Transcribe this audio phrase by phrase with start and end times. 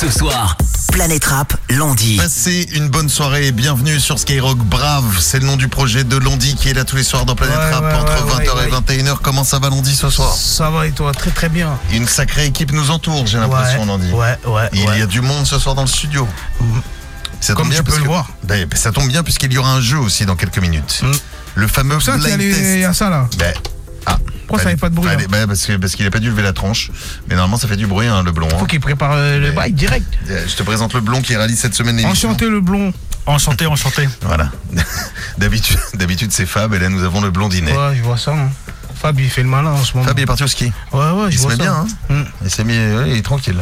[0.00, 0.56] Ce soir,
[0.92, 2.16] Planète Rap, Landy.
[2.18, 5.18] Passez une bonne soirée et bienvenue sur Skyrock Brave.
[5.20, 7.56] C'est le nom du projet de Landy qui est là tous les soirs dans Planète
[7.58, 9.16] Ouais, Rap ouais, entre ouais, 20h ouais, et 21h.
[9.22, 10.32] Comment ça va Landy ce soir?
[10.34, 11.10] Ça va et toi?
[11.12, 11.76] Très très bien.
[11.92, 14.12] Une sacrée équipe nous entoure, j'ai l'impression ouais, Landy.
[14.12, 14.68] Ouais, ouais.
[14.72, 14.98] Il ouais.
[15.00, 16.28] y a du monde ce soir dans le studio.
[17.40, 18.28] Ça Comme tombe bien tu peux parce le que- voir.
[18.44, 21.00] Ben, ça tombe bien puisqu'il y aura un jeu aussi dans quelques minutes.
[21.02, 21.10] Mm.
[21.56, 22.98] Le fameux C'est ça qu'il y a blind les- il y a test.
[23.00, 23.28] ça là.
[23.36, 23.52] Ben,
[24.06, 24.18] ah,
[24.48, 26.28] Pourquoi ça fait pas de bruit, là ben, Parce que- parce qu'il a pas dû
[26.30, 26.90] lever la tronche.
[27.28, 28.48] Mais normalement ça fait du bruit hein, le blond.
[28.52, 28.56] hein.
[28.58, 30.06] Faut qu'il prépare euh, le bail direct.
[30.30, 32.30] Euh, Je te présente le blond qui réalise cette semaine l'émission.
[32.30, 32.92] Enchanté le blond.
[33.26, 34.08] Enchanté, enchanté.
[34.22, 34.50] Voilà.
[35.38, 37.72] D'habitude, d'habitude c'est Fab et là nous avons le blondinet.
[37.76, 38.32] Ouais, je vois ça.
[38.32, 38.48] hein.
[39.00, 40.06] Fab il fait le malin en ce moment.
[40.08, 40.72] Fab il est parti au ski.
[40.92, 41.62] Ouais, ouais, je Il se vois met ça.
[41.62, 42.24] bien, hein Mm.
[42.44, 43.56] Il s'est mis, ouais, il est tranquille.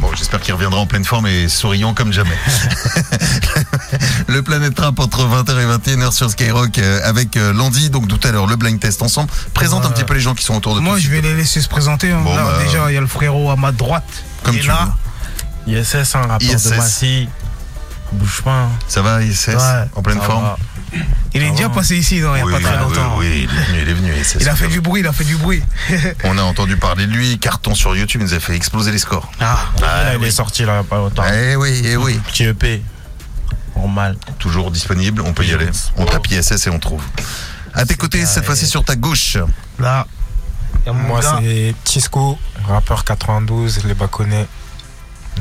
[0.00, 2.36] Bon, j'espère qu'il reviendra en pleine forme et souriant comme jamais.
[4.28, 7.90] le Planète Rap entre 20h et 21h sur Skyrock euh, avec euh, Landy.
[7.90, 9.30] Donc tout à l'heure, le blind test ensemble.
[9.52, 11.60] Présente un petit peu les gens qui sont autour de Moi je vais les laisser
[11.60, 12.12] se présenter.
[12.12, 12.20] hein.
[12.22, 14.04] Bon, Là, bah, déjà il y a le frérot à ma droite.
[14.42, 14.94] Comme qui est tu là.
[15.66, 16.64] ISS, un rappeur ISS.
[16.70, 17.28] de Massy.
[18.12, 18.50] Bouge pas.
[18.64, 18.68] hein.
[18.86, 19.54] Ça va, ISS Ouais.
[19.94, 20.56] En pleine forme va.
[21.34, 23.16] Il est Ah déjà passé ici non, il n'y a oui, pas très oui, longtemps.
[23.18, 24.12] oui, oui, il est venu, il est venu.
[24.40, 25.62] Il a fait du bruit, il a fait du bruit.
[26.24, 28.98] On a entendu parler de lui, carton sur YouTube, il nous a fait exploser les
[28.98, 29.30] scores.
[29.40, 31.24] Ah, Là, il est sorti là, il y a pas longtemps.
[31.32, 32.20] Eh oui, eh oui.
[32.28, 32.82] Petit EP.
[33.76, 34.16] Normal.
[34.38, 35.68] Toujours disponible, on peut y aller.
[35.96, 37.02] On tape ISS et on trouve.
[37.74, 39.36] À tes côtés, cette fois-ci sur ta gauche.
[39.78, 40.06] là.
[40.86, 44.46] Moi, c'est Tisco, rappeur 92, les Baconnais.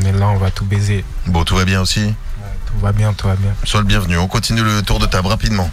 [0.02, 1.04] Mais là, on va tout baiser.
[1.28, 2.14] Bon, tout va bien aussi.
[2.74, 3.54] Tout va bien, tout va bien.
[3.64, 4.18] Sois le bienvenu.
[4.18, 5.70] On continue le tour de table rapidement.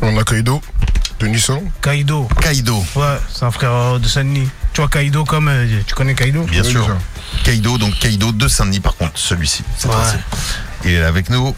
[0.00, 0.62] On a Kaido,
[1.18, 1.60] de Nissan.
[1.82, 2.28] Kaido.
[2.40, 4.48] Kaido, Ouais, c'est un frère euh, de Saint-Denis.
[4.72, 5.48] Tu vois Kaido comme.
[5.48, 6.44] euh, tu connais Kaido?
[6.44, 6.82] Bien Oui, sûr.
[6.82, 6.96] déjà.
[7.44, 9.64] Kaido, donc Kaido de Saint-Denis, par contre, celui-ci.
[9.84, 9.90] Ouais.
[10.84, 11.54] Il est là avec nous.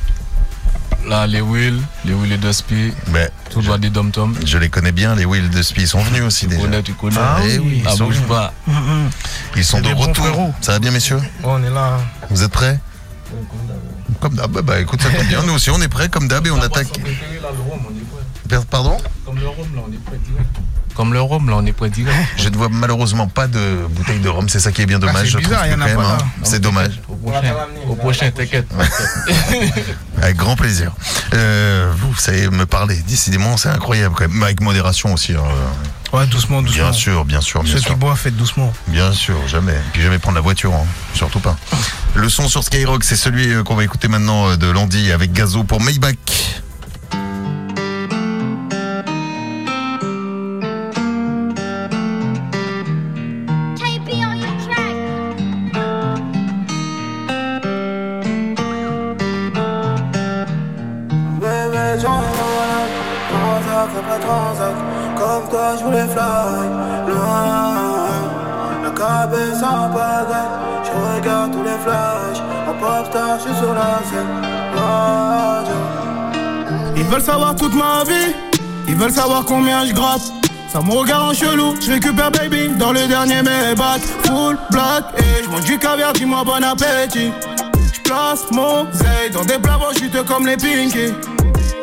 [1.06, 4.34] Là, les Will, les Will et Dusty, Mais tout droit des Dom Tom.
[4.44, 6.60] je les connais bien, les Will de Spi sont venus aussi Tu déjà.
[6.62, 7.16] connais, tu connais.
[7.18, 8.52] Ah Eh oui, Ah, ils sont, bouge pas.
[8.68, 9.10] Hum, hum.
[9.56, 10.52] ils sont de retour.
[10.60, 11.20] Ça va bien, messieurs?
[11.42, 11.98] On est là.
[12.28, 12.78] Vous êtes prêts?
[14.20, 14.50] Comme d'hab.
[14.52, 15.42] Bah, bah, écoute, ça tombe bien.
[15.42, 17.00] Nous aussi, on est prêts comme d'hab et on attaque.
[18.70, 20.48] Pardon Comme le rhum, là, on est prêt direct.
[20.96, 22.16] Comme le rhum, là, on est prêt direct.
[22.36, 25.28] Je ne vois malheureusement pas de bouteille de rhum, c'est ça qui est bien dommage.
[25.34, 26.18] Ah, c'est bizarre, que il y en a quand pas même, là.
[26.20, 27.00] hein, C'est dommage.
[27.08, 27.54] Au prochain,
[27.88, 28.66] au prochain t'inquiète.
[30.22, 30.92] Avec grand plaisir.
[31.32, 34.36] Euh, vous savez me parler, décidément, c'est incroyable quand même.
[34.36, 35.34] Mais Avec modération aussi.
[35.34, 35.42] hein.
[36.12, 36.84] Ouais, doucement, doucement.
[36.84, 37.90] Bien sûr, bien sûr, bien Ceux sûr.
[37.92, 38.72] qui boivent, faites doucement.
[38.88, 39.76] Bien sûr, jamais.
[39.92, 40.84] Puis jamais prendre la voiture, hein.
[41.14, 41.56] surtout pas.
[42.14, 45.32] Le son sur Skyrock, c'est celui euh, qu'on va écouter maintenant euh, de Landy avec
[45.32, 46.16] Gazo pour Maybach.
[77.10, 78.32] Veulent savoir toute ma vie,
[78.86, 80.32] ils veulent savoir combien je gratte.
[80.72, 85.42] Ça me regarde en chelou, je récupère baby dans le dernier Maybach Full black et
[85.42, 87.32] je mange du caviar, dis-moi bon appétit.
[87.92, 91.12] Je place mon zay dans des plats chute comme les pinky.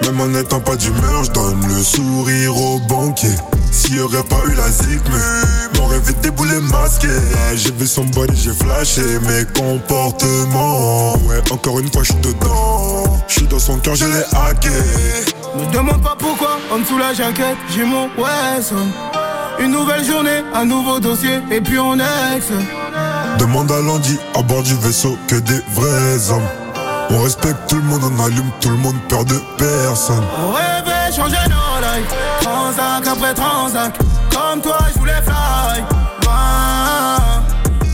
[0.03, 3.35] Même en n'étant pas d'humeur, je donne le sourire au banquier.
[3.71, 7.07] S'il y aurait pas eu la zig, mais m'aurait vite déboulé masqué.
[7.07, 11.13] Là, j'ai vu son body, j'ai flashé mes comportements.
[11.27, 13.03] Ouais, encore une fois, je suis dedans.
[13.27, 14.69] Je suis dans son cœur, je l'ai hacké.
[15.55, 18.87] Me demande pas pourquoi, en dessous la jaquette, j'ai mon Wesson
[19.59, 22.47] Une nouvelle journée, un nouveau dossier, et puis on ex
[23.39, 26.47] Demande à Landy, à bord du vaisseau, que des vrais hommes.
[27.09, 30.23] On respecte tout le monde, on allume tout le monde, peur de personne.
[30.39, 31.37] On rêvait changer
[32.41, 33.93] Transac après transac
[34.31, 35.83] Comme toi je voulais fly.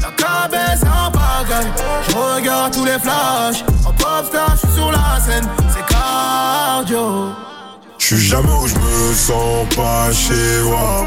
[0.01, 1.71] La cabesse en pagaille.
[2.07, 3.63] Je regarde tous les flashs.
[3.85, 5.47] En pop star je suis sur la scène.
[5.69, 7.31] C'est cardio.
[7.97, 11.05] Je suis jamais où je me sens pas chez moi.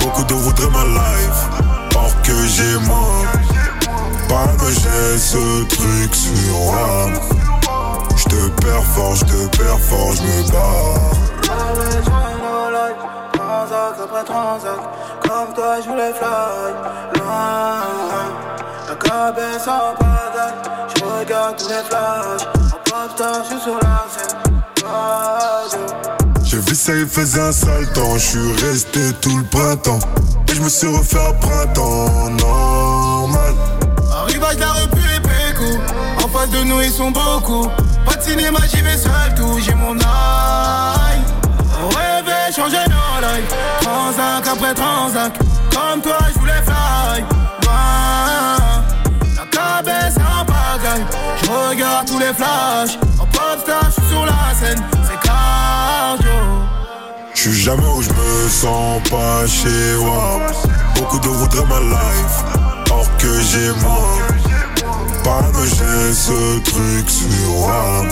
[0.00, 3.22] Beaucoup de voudraient ma life, or que j'ai moi.
[4.28, 7.10] Pas que j'ai ce truc sur moi.
[8.16, 9.42] Je te perds fort, je te
[11.46, 13.22] fort, je me bats.
[13.52, 14.80] Transac après transac
[15.22, 17.82] Comme toi je voulais fly Loin
[18.88, 20.54] La cabesse en pagaille
[20.96, 24.38] Je regarde tous les flashs En pop star je suis sur la scène
[26.44, 28.14] J'ai vu ça, il faisait un sale temps.
[28.14, 29.98] Je suis resté tout le printemps.
[30.48, 33.54] Et je me suis refait à printemps normal.
[34.12, 37.68] Arrivage la rue puis les En face de nous ils sont beaucoup
[38.22, 41.22] cinéma j'y vais seul tout J'ai mon eye
[41.96, 45.32] rêvait changer nos lives Transac après transac
[45.70, 47.24] Comme toi je voulais fly
[49.34, 49.44] La
[51.84, 52.98] voir tous les flashs.
[53.18, 56.30] En popstar, je suis sur la scène, c'est cardio.
[57.34, 60.40] Je suis jamais où je me sens pas chez moi.
[60.96, 62.44] Beaucoup de voudraient ma life,
[62.90, 64.41] or que j'ai moi.
[65.24, 68.02] Pas que j'ai ce truc sur moi.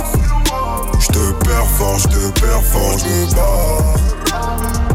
[1.01, 4.90] Je te perds fort, je te perds fort, je me bats.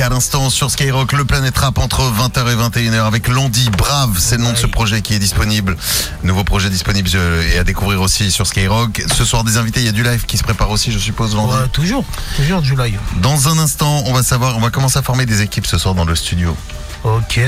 [0.00, 4.36] À l'instant sur Skyrock, le Planète Rap entre 20h et 21h avec Landy Brave, c'est
[4.36, 5.76] le nom de ce projet qui est disponible.
[6.22, 9.02] Nouveau projet disponible euh, et à découvrir aussi sur Skyrock.
[9.12, 11.34] Ce soir des invités, il y a du live qui se prépare aussi, je suppose,
[11.34, 11.54] Landy.
[11.54, 12.04] Ouais, toujours,
[12.36, 12.98] toujours du live.
[13.16, 15.94] Dans un instant, on va savoir, on va commencer à former des équipes ce soir
[15.94, 16.56] dans le studio.
[17.04, 17.40] Ok.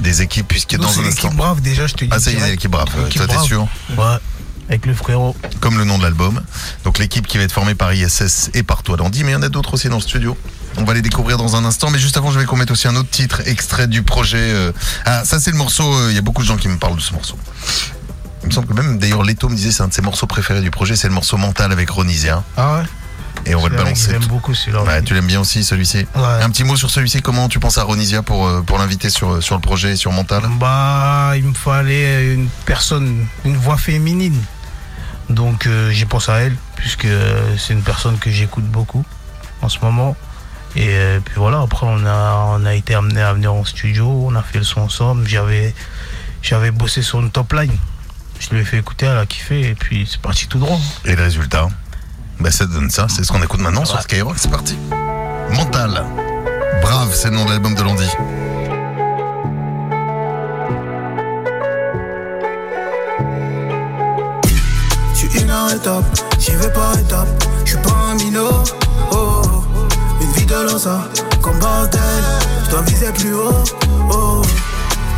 [0.00, 1.30] Des équipes, puisque dans un instant.
[1.34, 2.10] brave déjà, je te dis.
[2.12, 2.88] Ah, ça y est, l'équipe Brave.
[3.14, 4.16] Toi, t'es sûr Ouais,
[4.70, 5.36] avec le frérot.
[5.60, 6.40] Comme le nom de l'album.
[6.84, 9.36] Donc l'équipe qui va être formée par ISS et par toi, Landy, mais il y
[9.36, 10.36] en a d'autres aussi dans le studio.
[10.76, 12.86] On va les découvrir dans un instant, mais juste avant, je vais qu'on mette aussi
[12.86, 14.38] un autre titre extrait du projet.
[14.38, 14.72] euh,
[15.04, 15.92] Ah, ça c'est le morceau.
[15.92, 17.36] euh, Il y a beaucoup de gens qui me parlent de ce morceau.
[18.42, 20.62] Il me semble que même, d'ailleurs, Leto me disait c'est un de ses morceaux préférés
[20.62, 22.42] du projet, c'est le morceau Mental avec Ronisia.
[22.56, 22.82] Ah ouais?
[23.46, 24.10] Et on va le balancer.
[24.12, 24.82] J'aime beaucoup celui-là.
[24.82, 26.42] Ouais, tu l'aimes bien aussi celui-ci Ouais.
[26.42, 29.42] Un petit mot sur celui-ci, comment tu penses à Ronisia pour, euh, pour l'inviter sur,
[29.42, 30.42] sur le projet et sur Mental?
[30.60, 34.38] Bah, il me fallait une personne, une voix féminine.
[35.30, 39.04] Donc euh, j'ai pensé à elle, puisque euh, c'est une personne que j'écoute beaucoup
[39.62, 40.16] en ce moment.
[40.76, 44.06] Et euh, puis voilà, après on a, on a été amené à venir en studio,
[44.06, 45.26] on a fait le son ensemble.
[45.26, 45.72] J'avais,
[46.42, 47.72] j'avais bossé sur une top line.
[48.40, 50.78] Je lui ai fait écouter, elle a kiffé, et puis c'est parti tout droit.
[51.04, 51.68] Et le résultat
[52.40, 54.76] bah, Ça donne ça, c'est ce qu'on écoute maintenant sur Skyrock, c'est parti.
[55.52, 56.04] Mental.
[56.82, 58.08] Brave, c'est le nom de l'album de Landy.
[66.40, 67.28] J'y vais par étapes.
[67.64, 68.50] Je suis pas un minot,
[69.12, 69.62] oh, oh.
[70.20, 71.02] Une vie de losa,
[71.40, 72.00] comme bordel.
[72.64, 73.62] Je dois viser plus haut,
[74.10, 74.42] oh.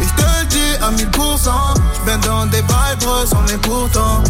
[0.03, 1.51] Et je te le dis à 1000%.
[1.95, 4.23] Je viens dans des vibes sans mais pourtant.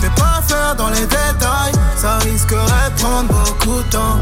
[0.00, 4.20] Fais pas faire dans les détails, ça risquerait de prendre beaucoup de temps.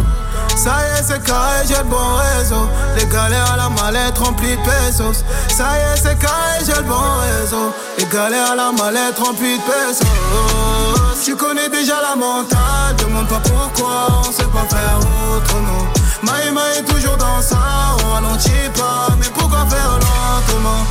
[0.56, 2.68] Ça y est, c'est carré, j'ai le bon réseau.
[2.96, 5.24] Les galères à la mallette remplie de pesos.
[5.54, 7.74] Ça y est, c'est carré, j'ai le bon réseau.
[7.98, 10.97] Les galères à la mallette remplie de pesos.
[11.28, 14.98] Tu connais déjà la mentale, demande pas pourquoi, on sait pas faire
[15.30, 15.84] autrement.
[16.22, 17.58] Maïma est toujours dans ça,
[18.02, 20.86] on ralentit pas, mais pourquoi faire lentement?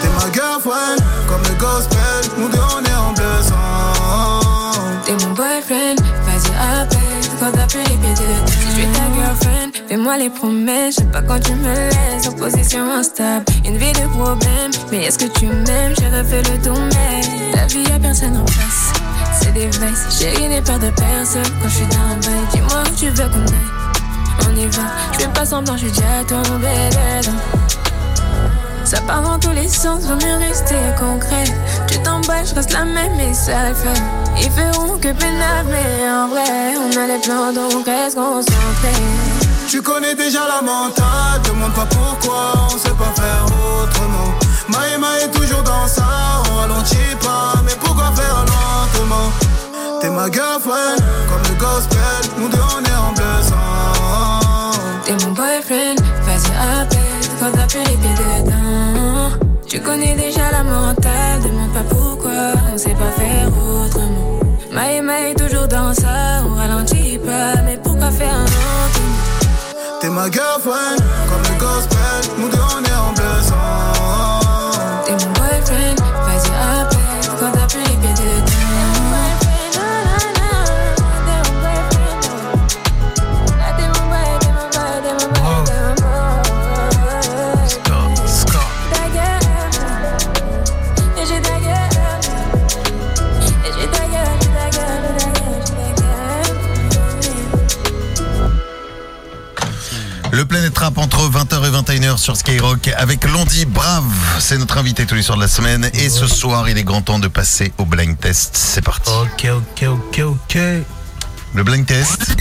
[0.00, 5.02] T'es ma girlfriend, comme le gospel, nous deux on est en sang.
[5.04, 8.14] T'es mon boyfriend, vas-y appelle quand t'as plus les pieds
[8.46, 10.94] je suis ta girlfriend, fais-moi les promesses.
[10.98, 13.44] J'aime pas quand tu me laisses en position instable.
[13.64, 15.94] Une vie de problème, mais est-ce que tu m'aimes?
[15.98, 19.03] J'ai refait le tour, mais la vie y'a personne en face.
[19.32, 22.46] C'est des vices, chérie n'ai peur de personne quand je suis dans le bail.
[22.52, 23.74] Dis-moi où tu veux qu'on aille.
[24.46, 24.82] On y va,
[25.12, 27.38] je fais pas semblant, je suis déjà tombé dedans.
[28.84, 31.44] Ça part dans tous les sens, vaut mieux rester concret.
[31.88, 34.02] Tu t'emballes, je reste la même et ça le fait.
[34.36, 38.92] Ils feront que pénal, mais en vrai, on a les plans donc reste concentré.
[39.68, 44.34] Tu connais déjà la mentale, demande pas pourquoi, on sait pas faire autrement.
[44.68, 46.04] Maïma est toujours dans ça,
[46.50, 48.44] on ralentit pas, mais pourquoi faire
[50.04, 50.98] T'es ma girlfriend,
[51.28, 51.98] comme le gospel,
[52.36, 54.70] nous deux on est en bleu sang.
[55.04, 55.96] T'es mon boyfriend,
[56.26, 59.30] vas-y appelle quand t'as plus les pieds dedans.
[59.66, 64.40] Tu connais déjà la mentale, demande pas pourquoi, on sait pas faire autrement.
[64.70, 70.00] Maïma est toujours dans ça, on ralentit pas, mais pourquoi faire lentement?
[70.02, 70.98] T'es ma girlfriend,
[71.28, 73.42] comme le gospel, nous deux on est en bleu
[100.44, 104.04] Le Planète Rap entre 20h et 21h sur Skyrock avec Landy Brave.
[104.40, 105.88] C'est notre invité tous les soirs de la semaine.
[105.94, 108.54] Et ce soir, il est grand temps de passer au blind test.
[108.54, 109.10] C'est parti.
[109.10, 110.58] Ok, ok, ok, ok.
[111.54, 112.36] Le blind test.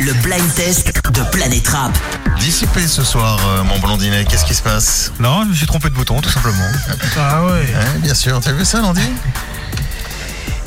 [0.00, 1.96] Le blind test de Planète Rap.
[2.40, 4.24] Dissipé ce soir, euh, mon blondinet.
[4.24, 5.12] Qu'est-ce qui se passe?
[5.20, 6.56] Non, je me suis trompé de bouton, tout simplement.
[7.16, 7.52] Ah ouais.
[7.52, 8.40] Ouais, Bien sûr.
[8.40, 9.00] Tu as vu ça, Landy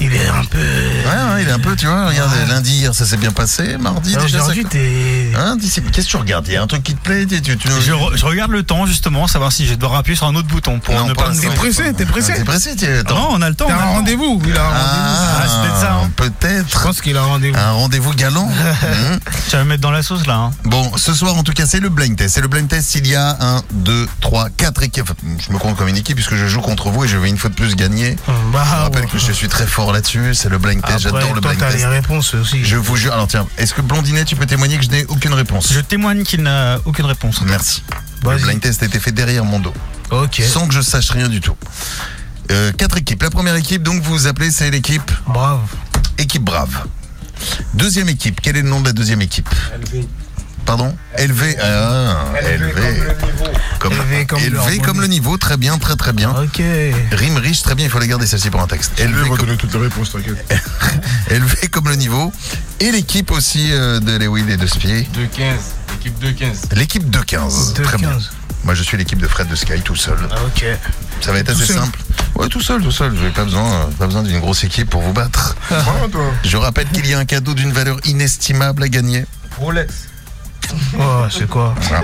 [0.03, 0.57] Il est un peu.
[0.57, 2.07] Ouais, ouais, il est un peu, tu vois.
[2.07, 3.77] Regarde, lundi, hier, ça s'est bien passé.
[3.79, 4.37] Mardi, Alors, déjà.
[4.39, 5.31] Aujourd'hui, t'es.
[5.37, 6.47] Hein, Qu'est-ce que tu regardes?
[6.47, 8.49] Il y a un truc qui te plaît tu, tu, tu- Je, re- je regarde
[8.51, 11.13] le temps justement, savoir si je dois appuyer sur un autre bouton pour Non, ne
[11.13, 11.29] pas.
[11.39, 12.33] T'es pressé, t'es pressé.
[12.33, 12.75] T'es pressé.
[13.09, 13.67] Non, on a le temps.
[13.67, 14.41] T'as on a un rendez-vous.
[14.45, 14.81] Il a un rendez-vous.
[14.81, 16.65] Ah, Ah, c'est peut-être ça, hein.
[16.67, 17.57] Je pense qu'il a un rendez-vous.
[17.57, 18.49] Un rendez-vous galant.
[18.81, 19.19] Mhm.
[19.49, 20.35] Tu vas me mettre dans la sauce là.
[20.35, 20.51] hein.
[20.65, 22.35] Bon, ce soir, en tout cas, c'est le blind test.
[22.35, 22.95] C'est le blind test.
[22.95, 25.03] Il y a un, deux, trois, quatre équipes.
[25.03, 25.13] Enfin,
[25.45, 27.37] je me compte comme une équipe puisque je joue contre vous et je vais une
[27.37, 28.15] fois de plus gagner.
[28.51, 29.07] Bah, Je rappelle ouais.
[29.07, 30.33] que je suis très fort là-dessus.
[30.35, 30.99] C'est le blind test.
[30.99, 31.87] J'adore le toi, blind t'as les test.
[31.87, 32.63] réponses aussi.
[32.63, 33.13] Je vous jure.
[33.13, 35.71] Alors tiens, est-ce que Blondinet, tu peux témoigner que je n'ai aucune réponse?
[35.71, 37.41] Je témoigne qu'il n'a aucune réponse.
[37.41, 37.83] Merci.
[38.23, 39.73] Le blind test a été fait derrière mon dos.
[40.11, 40.41] Ok.
[40.41, 41.55] Sans que je sache rien du tout.
[42.51, 43.23] Euh, quatre équipes.
[43.23, 45.61] La première équipe, donc vous appelez, c'est l'équipe Bravo.
[46.17, 46.85] Équipe Brave.
[47.73, 49.49] Deuxième équipe, quel est le nom de la deuxième équipe?
[50.71, 50.95] Pardon.
[51.17, 51.55] Ah, LV.
[53.79, 56.29] Comme, LV comme LV comme le niveau, très bien, très très bien.
[56.29, 56.61] Ok.
[57.11, 58.93] Rime riche, très bien, il faut la garder celle-ci pour un texte.
[58.97, 60.37] Je LV comme, redonner toutes les réponses, t'inquiète.
[61.29, 62.31] LV comme le niveau.
[62.79, 65.09] Et l'équipe aussi euh, de Lewin et de Spier.
[65.13, 65.97] 2-15.
[65.99, 66.73] Équipe 2-15.
[66.77, 67.73] L'équipe de 15.
[67.73, 68.11] De Très bien.
[68.11, 68.31] 15.
[68.63, 70.19] Moi je suis l'équipe de Fred de Sky tout seul.
[70.31, 70.63] Ah, Ok.
[71.19, 71.99] Ça va être Tout assez seul simple.
[72.35, 73.09] Ouais, tout seul, tout seul.
[73.11, 75.57] Vous n'avez pas besoin, euh, pas besoin d'une grosse équipe pour vous battre.
[76.45, 79.25] Je rappelle qu'il y a un cadeau d'une valeur inestimable à gagner.
[79.59, 80.07] Rolex.
[80.99, 82.03] Oh, c'est quoi Voilà.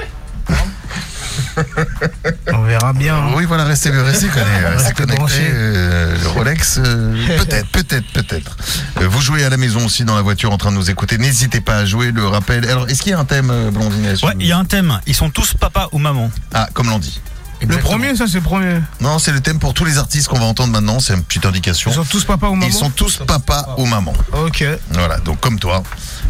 [2.53, 3.15] On verra bien.
[3.15, 3.31] hein.
[3.35, 5.49] Oui, voilà, restez, restez, connectés, restez branchés.
[5.51, 8.57] euh, le Rolex, euh, peut-être, peut-être, peut-être.
[9.01, 11.17] Euh, vous jouez à la maison aussi dans la voiture en train de nous écouter.
[11.17, 12.67] N'hésitez pas à jouer le rappel.
[12.69, 14.99] Alors, est-ce qu'il y a un thème, euh, Blondine Ouais, il y a un thème.
[15.07, 16.31] Ils sont tous papa ou maman.
[16.53, 17.19] Ah, comme l'on dit.
[17.61, 18.79] Le premier, ça, c'est le premier.
[19.01, 20.99] Non, c'est le thème pour tous les artistes qu'on va entendre maintenant.
[20.99, 21.89] C'est une petite indication.
[21.91, 24.13] Ils sont tous papa ou maman Ils sont tous papa ou maman.
[24.33, 24.63] Ok.
[24.91, 25.81] Voilà, donc comme toi,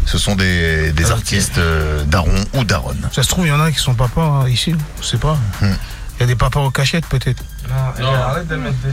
[0.06, 3.08] ce sont des, des artistes euh, daron ou daronne.
[3.12, 4.74] Ça se trouve, il y en a qui sont papas hein, ici.
[5.02, 5.36] Je sais pas.
[5.60, 5.74] Hmm.
[6.16, 7.44] Il y a des papas aux cachettes, peut-être.
[8.00, 8.92] Non, arrête de mettre des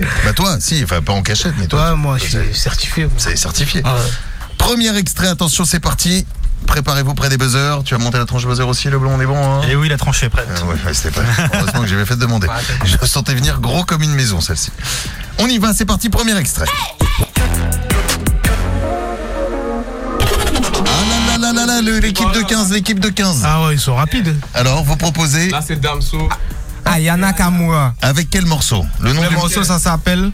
[0.24, 1.90] Bah toi, si, enfin pas en cachette, mais toi.
[1.90, 3.08] Ouais, moi, je c'est- suis certifié.
[3.16, 3.80] C'est certifié.
[3.84, 4.00] Ah ouais.
[4.58, 6.26] Premier extrait, attention, c'est parti.
[6.66, 7.82] Préparez-vous près des buzzers.
[7.84, 9.88] Tu as monté la tranche buzzer aussi, le blond, on est bon hein Et oui,
[9.88, 10.46] la tranche est prête.
[10.48, 11.22] Euh, ouais, ouais, c'était pas.
[11.54, 12.46] Heureusement que j'avais fait demander.
[12.84, 14.70] Je sentais venir gros comme une maison, celle-ci.
[15.38, 16.66] On y va, c'est parti, premier extrait.
[20.86, 23.42] Ah là là là là là, le- l'équipe de 15, l'équipe de 15.
[23.44, 24.36] Ah ouais, ils sont rapides.
[24.54, 26.28] Alors, vous proposez Là, c'est Damso.
[26.84, 27.94] Aya Nakamura.
[28.02, 30.30] avec quel morceau Le nom Le du morceau, ça s'appelle.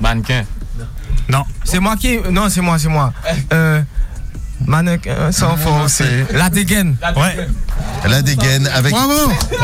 [0.00, 0.44] Mannequin.
[1.28, 1.44] Non.
[1.64, 2.18] C'est moi qui.
[2.30, 3.12] Non, c'est moi, c'est moi.
[3.52, 3.82] Euh.
[4.66, 5.94] Mannequin sans force.
[5.94, 6.96] c'est- La dégaine.
[7.16, 7.46] Ouais.
[8.08, 9.12] La dégaine avec Bravo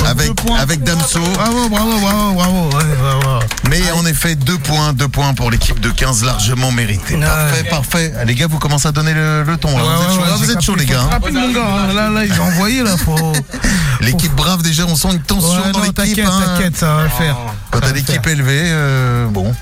[0.06, 1.20] avec avec Damso.
[1.34, 2.68] Bravo, bravo, bravo, bravo.
[2.70, 3.46] Ouais, ouais.
[3.70, 7.14] Mais en effet, deux points, deux points pour l'équipe de 15 largement mérité.
[7.14, 7.20] Ouais.
[7.24, 8.12] Parfait, parfait.
[8.20, 9.76] Ah, Les gars, vous commencez à donner le, le ton.
[9.76, 9.84] là.
[9.84, 10.80] Vous êtes là, vous capté.
[10.80, 11.00] les gars.
[11.02, 11.08] Hein.
[11.12, 11.60] rapide, mon gars.
[11.88, 11.92] hein.
[11.94, 12.96] Là, là, ils ont envoyé, là.
[12.96, 13.32] Faut.
[14.00, 15.94] L'équipe brave, déjà, on sent une tension Ouais, dans non, l'équipe.
[15.94, 16.42] t'inquiète, hein.
[16.56, 17.36] t'inquiète, ça va le faire.
[17.70, 19.54] Quand t'as l'équipe élevée, euh, bon.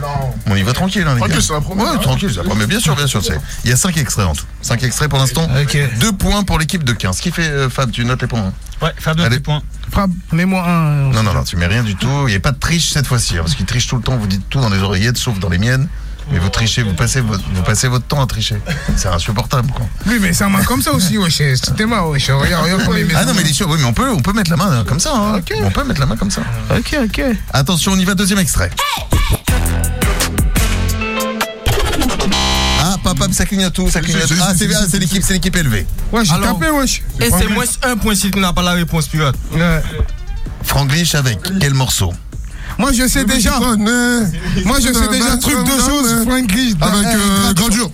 [0.00, 0.34] non.
[0.50, 1.42] On y va tranquille, hein, les Tranquille, gars.
[1.46, 1.98] c'est la première, Ouais, hein.
[1.98, 2.66] tranquille, c'est la première.
[2.68, 3.22] Bien sûr, bien sûr.
[3.24, 4.44] c'est- Il y a cinq extraits en tout.
[4.60, 5.48] Cinq extraits pour l'instant.
[5.62, 5.76] Ok.
[5.98, 7.16] Deux points pour l'équipe de 15.
[7.16, 8.40] Ce qui fait, euh, Fab, tu notes les points.
[8.40, 8.52] hein.
[8.80, 9.30] Ouais, Fab Allez.
[9.36, 9.62] petits points.
[9.90, 11.10] Frappe, mets-moi un.
[11.12, 12.08] Non, non, non, tu mets rien du tout.
[12.26, 13.36] Il n'y a pas de triche cette fois-ci.
[13.36, 14.16] hein, parce qu'ils trichent tout le temps.
[14.16, 15.88] Vous dites tout dans les oreillettes, sauf dans les miennes.
[16.30, 18.56] Mais vous trichez, vous passez votre, vous passez votre temps à tricher.
[18.96, 19.84] C'est insupportable, quoi.
[20.06, 21.38] Lui, mais ça main comme ça aussi, wesh.
[21.56, 22.30] C'était marrant, wesh.
[22.30, 24.50] Regarde, regarde il met Ah non, mais les oui, mais on peut, on peut mettre
[24.50, 25.10] la main hein, comme ça.
[25.14, 25.38] hein.
[25.38, 25.52] Ok.
[25.62, 26.42] On peut mettre la main comme ça.
[26.70, 27.22] Ok, ok.
[27.52, 28.70] Attention, on y va, deuxième extrait.
[33.30, 34.26] Ah, ça clignote tout, ça clignote.
[34.28, 35.86] c'est- Ah, c'est- ah, c'est l'équipe, c'est l'équipe élevée.
[36.12, 37.02] Ouais, j'ai tapé, wesh.
[37.20, 39.36] Et c'est moins un point si tu n'as pas la réponse, pilote.
[39.52, 39.82] Ouais.
[40.64, 42.12] Franglish avec quel morceau?
[42.78, 43.58] Moi, je sais déjà.
[43.58, 46.24] Moi, je sais déjà truc de choses.
[46.24, 46.76] Frank Rich.
[46.80, 47.90] Avec euh, Gradure.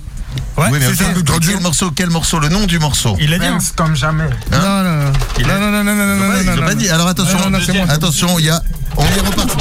[0.57, 1.05] Ouais, Oui, mais c'est ça.
[1.15, 3.17] quel, quel morceau Quel morceau Le nom du morceau?
[3.21, 3.47] Il l'a dit.
[3.47, 3.59] hein.
[3.77, 4.25] Comme jamais.
[4.51, 5.13] Non, non, non.
[5.39, 6.79] Il a- Non, non, non, non, non, non, non, non, pas non.
[6.81, 6.89] dit.
[6.89, 7.59] Alors attention, Non, non,
[7.89, 8.61] attention, il y a.
[8.97, 9.57] On est reparti.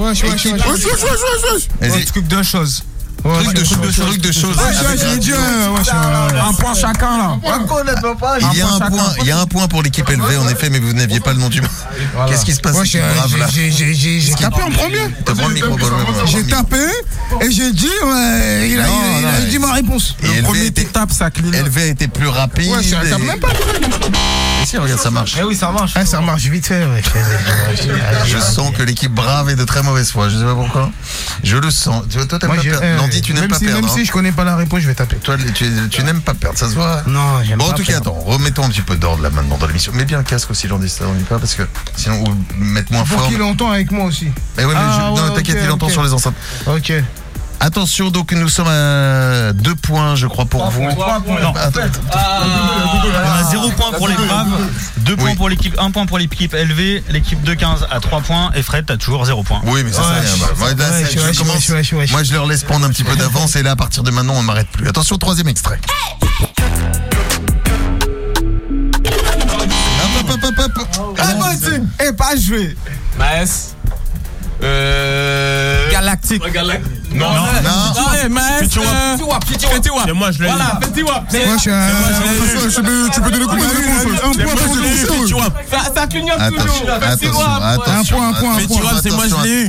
[0.00, 1.68] Wesh, wesh, wesh, Wesh, wesh.
[1.80, 2.82] wesh, wesh, truc de choses.
[3.24, 4.56] Ouais, Truc de choses, truc de choses.
[4.60, 7.38] Un point chacun, là.
[8.52, 10.68] Il y a un point, il y a un point pour l'équipe élevée en effet,
[10.68, 11.62] mais vous n'aviez pas le nom du.
[12.28, 14.98] Qu'est-ce qui se passe j'ai- tapé en premier.
[14.98, 16.76] Le le J'ai tapé
[17.40, 20.16] et j'ai dit, ouais, il a, a- a dit ma réponse.
[20.22, 21.54] Et élevé était, tape, ça clignote.
[21.54, 22.70] élevé était plus rapide.
[22.72, 23.48] Ouais, je tape même pas.
[24.66, 25.34] Si, regarde, ça marche.
[25.38, 25.92] Eh oui, ça marche.
[25.94, 27.02] Ah, ça marche vite fait, ouais.
[28.26, 30.28] Je sens que l'équipe brave est de très mauvaise foi.
[30.28, 30.90] Je sais pas pourquoi.
[31.42, 32.04] Je le sens.
[32.08, 32.80] Tu vois, toi, Moi, pas perdre.
[32.82, 33.80] euh, Nandi, tu n'aimes pas si, perdre.
[33.80, 33.94] Même hein.
[33.94, 35.16] si je connais pas la réponse, je vais taper.
[35.16, 37.02] Toi, tu, tu n'aimes pas perdre, ça se voit.
[37.06, 38.10] Non, j'aime Bon, en pas tout cas, perdre.
[38.12, 39.92] attends, remettons un petit peu d'ordre là maintenant dans l'émission.
[39.92, 41.62] Mets bien le casque aussi, j'en dis ça, on dit pas, parce que
[41.96, 43.28] sinon, ou mettre moins fort.
[43.28, 44.28] qu'il entend avec moi aussi.
[44.56, 46.34] Mais ouais, mais Ah, je- non, ouais, t'inquiète, ok, il entend sur les enceintes.
[46.66, 46.92] Ok.
[47.68, 50.82] Attention, donc nous sommes à deux points, je crois, pour vous.
[50.82, 51.54] Non.
[51.56, 51.80] Attends,
[52.12, 54.48] On a 0 points pour les Braves,
[54.98, 58.50] 2 points pour l'équipe, 1 point pour l'équipe LV, l'équipe de 15 à 3 points
[58.54, 59.62] et Fred t'as toujours 0 points.
[59.64, 60.46] Oui, mais ça, c'est Bah,
[62.12, 64.34] moi, je- leur laisse prendre un petit peu d'avance et là, à partir de maintenant,
[64.34, 64.86] on ne m'arrête plus.
[64.86, 65.80] Attention, troisième extrait.
[70.20, 71.16] Hop, hop, hop, hop, hop.
[71.18, 72.76] Ah, moi, tu Eh, pas joué.
[73.18, 73.74] Maes.
[74.62, 75.90] Euh.
[75.90, 76.42] Galactique.
[77.14, 78.10] Non, Non.
[78.10, 78.60] Ouais, Maes.
[78.60, 79.44] Petit wap.
[79.46, 80.04] Petit wap.
[80.06, 81.24] C'est moi, je l'ai Voilà, petit wap.
[81.30, 81.86] C'est- Moi, je suis un.
[81.86, 83.72] Ouais, je peux- Tu peux donner combien de
[84.24, 84.54] Un point.
[85.94, 86.88] Ça, clignote toujours.
[86.90, 87.44] Un point,
[88.00, 88.32] un point, un
[88.66, 88.90] point.
[89.02, 89.64] c'est moi, je l'ai eu.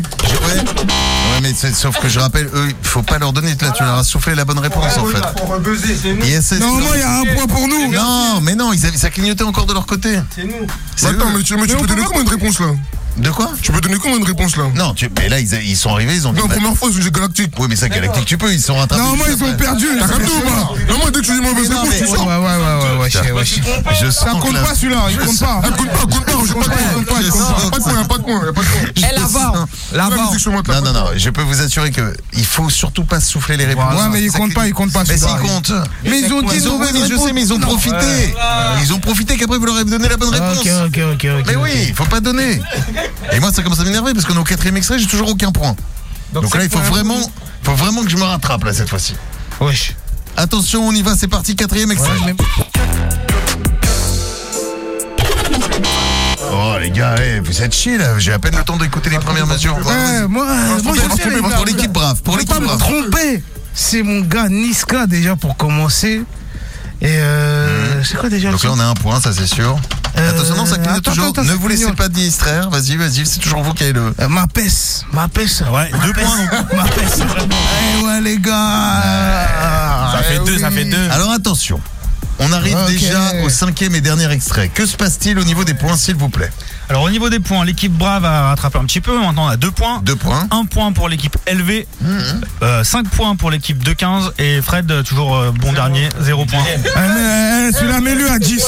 [0.46, 3.56] Ouais, mais sauf que je rappelle, eux, il faut pas leur donner.
[3.62, 5.22] Là, tu leur as soufflé la bonne réponse, en fait.
[6.42, 7.92] C'est- Normalement, il y a un point pour nous.
[7.92, 10.20] Non, mais non, ils avaient, ça clignotait encore de leur côté.
[10.96, 12.68] C'est Attends, mais tu, mais tu peux donner combien de réponses là?
[13.18, 15.78] De quoi Tu peux donner combien de réponses là Non, tu, mais là, ils, ils
[15.78, 16.40] sont arrivés, ils ont dit.
[16.40, 17.52] Non, bah, première fois, j'ai galactique.
[17.58, 19.02] oui, mais ça, Galactique, tu peux, ils sont rattrapés.
[19.02, 19.86] Non, moi, ils ont perdu.
[20.00, 22.18] T'as capté ou pas Non, moi, dès que tu dis mauvaise réponse, mais- tu Ouais,
[22.18, 22.28] sors.
[22.28, 23.46] ouais, ouais, ouais, ouais, ouais, ouais.
[23.46, 25.62] Je Ça compte pas celui-là, il compte pas.
[25.64, 26.76] Ah, compte pas, compte pas, Je compte pas.
[26.76, 28.66] Pas de point, pas de point, pas de point.
[28.98, 29.20] Eh,
[30.52, 33.58] moi, t'as Non, non, non, je peux vous assurer que il faut surtout pas souffler
[33.58, 33.94] les réponses.
[33.94, 35.72] Ouais, mais ils comptent pas, ils comptent pas Mais s'ils comptent.
[36.04, 37.28] Mais ils ont dit Ils ont, mauvaise oui, mais je réponse.
[37.28, 38.36] sais, mais ils ont profité.
[38.82, 40.60] Ils ont profité qu'après vous leur avez donné la bonne réponse.
[40.60, 41.46] Ok, ok, ok, ok.
[41.48, 42.60] Mais oui, il faut pas donner.
[43.32, 45.52] Et moi, ça commence à m'énerver parce qu'on est au quatrième extrait, j'ai toujours aucun
[45.52, 45.76] point.
[46.34, 47.20] Donc, là, il faut vraiment,
[47.64, 49.16] faut vraiment que je me rattrape là cette fois-ci.
[49.62, 49.96] Wesh.
[50.38, 52.12] Attention, on y va, c'est parti, quatrième extrait.
[52.12, 52.36] Ouais,
[56.52, 59.20] Oh les gars, eh, vous êtes chiés là, j'ai à peine le temps d'écouter les
[59.20, 59.76] premières mesures.
[59.78, 60.46] Ouais, moi,
[60.84, 60.94] moi,
[61.56, 62.80] pour l'équipe brave, pour Je vais pas l'équipe me brave.
[62.80, 63.44] tromper.
[63.74, 66.22] C'est mon gars Niska déjà pour commencer.
[67.06, 69.78] Et euh, c'est quoi déjà Donc là, on a un point, ça c'est sûr.
[70.18, 71.28] Euh, Attention, non, ça clignote attends, toujours.
[71.28, 72.70] attends, ne vous laissez pas distraire.
[72.72, 74.14] Vas-y, vas-y, c'est toujours vous qui avez le.
[74.20, 75.64] Euh, Ma peste, ma peste.
[75.72, 76.74] Ouais, 2 points donc.
[76.74, 77.22] Ma peste.
[77.22, 79.04] Eh ouais les gars.
[80.14, 81.10] Ça fait Eh deux, ça fait deux.
[81.12, 81.80] Alors attention,
[82.40, 84.70] on arrive déjà au cinquième et dernier extrait.
[84.70, 86.52] Que se passe-t-il au niveau des points, s'il vous plaît
[86.90, 89.18] Alors au niveau des points, l'équipe Brave a rattrapé un petit peu.
[89.18, 90.02] Maintenant on a 2 points.
[90.04, 90.48] Deux points.
[90.52, 91.86] 1 point pour l'équipe LV,
[92.84, 96.64] 5 points pour l'équipe de 15 et Fred euh, toujours euh, bon dernier, 0 points.
[96.74, 98.64] Eh, mais, eh, Celui-là, mets-le à 10.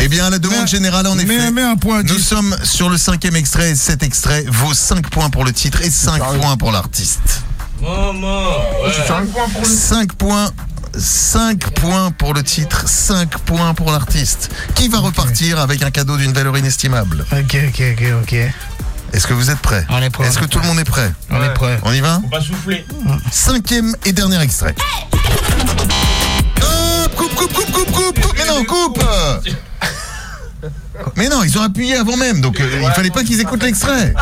[0.00, 1.26] Eh bien, à la demande Mais- générale, en effet.
[1.26, 2.22] Mets, mets un point à Nous 10.
[2.22, 3.74] sommes sur le cinquième extrait.
[3.74, 7.42] Cet extrait vaut 5 points pour le titre et 5 points pour l'artiste.
[7.80, 8.44] Maman.
[9.64, 10.50] 5 points.
[10.98, 14.50] 5 points pour le titre, 5 points pour l'artiste.
[14.74, 17.24] Qui va repartir avec un cadeau d'une valeur inestimable?
[17.32, 18.36] Ok, ok, ok, ok.
[19.12, 19.84] Est-ce que vous êtes prêts?
[19.88, 20.26] On est prêt.
[20.26, 21.12] Est-ce que tout le monde est prêt?
[21.30, 21.78] On est prêt.
[21.82, 22.20] On y va?
[22.22, 22.84] Faut pas souffler.
[23.30, 24.74] Cinquième et dernier extrait.
[26.60, 28.34] Coupe, coupe, coupe, coupe, coupe, coupe.
[28.36, 29.02] Mais non, coupe
[31.16, 34.14] Mais non, ils ont appuyé avant même, donc euh, il fallait pas qu'ils écoutent l'extrait.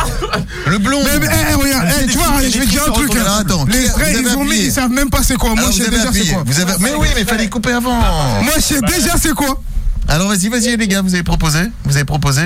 [0.67, 1.01] Le blond.
[1.05, 3.15] Mais, mais, eh, regarde, eh, tu vois, je vais te dire un truc.
[3.17, 5.51] Alors, attends, Les avez ils ont mis, ils savent même pas c'est quoi.
[5.55, 6.43] Moi, je vous sais avez déjà c'est quoi.
[6.47, 6.73] Vous avez...
[6.81, 7.95] Mais oui, mais il fallait couper avant.
[8.43, 9.61] Moi, je sais déjà c'est quoi.
[10.07, 12.43] Alors vas-y, vas-y les gars, vous avez proposé Vous avez proposé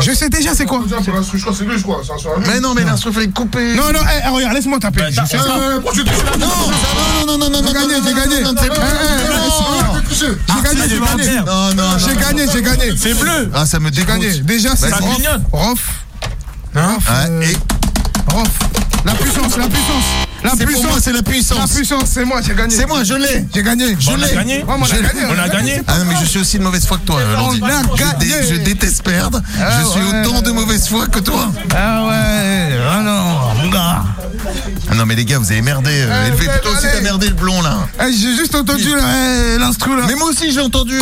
[0.00, 0.82] Je sais déjà c'est quoi.
[0.88, 2.00] Je crois que c'est lui, je crois.
[2.02, 3.74] C'est un sur un Mais non, mais l'instru fallait couper.
[3.74, 5.04] Non, non, eh, regarde, laisse-moi taper.
[5.10, 5.44] Je sais ça.
[5.44, 6.46] Euh, pourquoi tu touches là Non,
[7.26, 8.42] non, non, non, non, non, J'ai gagné, non, j'ai non, gagné.
[8.42, 10.32] non, non, c'est Eh, eh, pas- eh, Touché.
[10.48, 11.36] J'ai gagné, j'ai gagné.
[11.46, 11.98] Non, non.
[11.98, 12.92] J'ai gagné, j'ai gagné.
[12.96, 13.50] C'est bleu.
[13.54, 14.06] Ah, ça me J'ai dégoûte.
[14.20, 14.38] gagné.
[14.40, 14.92] Déjà, c'est.
[14.94, 15.18] Rof.
[15.52, 15.80] Rof.
[16.74, 17.04] Rof.
[17.08, 17.52] Ah, euh,
[18.32, 18.48] Rof.
[19.04, 20.04] La puissance, la puissance.
[20.42, 20.98] La puissance.
[21.02, 21.72] c'est la La puissance.
[21.72, 22.74] puissance, c'est moi, j'ai gagné.
[22.74, 23.46] C'est moi, je l'ai.
[23.54, 23.96] J'ai gagné.
[23.98, 24.34] Je l'ai.
[24.34, 25.24] gagné on a gagné.
[25.30, 27.20] On a gagné Ah non, mais je suis aussi de mauvaise foi que toi.
[27.38, 28.34] On a gagné.
[28.48, 29.40] je déteste perdre.
[29.60, 31.50] Ah je suis autant de mauvaise foi que toi.
[31.74, 32.78] Ah ouais.
[32.90, 34.02] Ah non, mon gars.
[34.90, 35.90] Ah non, mais les gars, vous avez merdé.
[35.92, 37.86] euh, Eh, Toi aussi, t'as merdé le blond, là.
[38.00, 39.02] Eh, J'ai juste entendu là,
[39.54, 40.04] eh, l'instru là.
[40.06, 40.98] Mais moi aussi, j'ai entendu.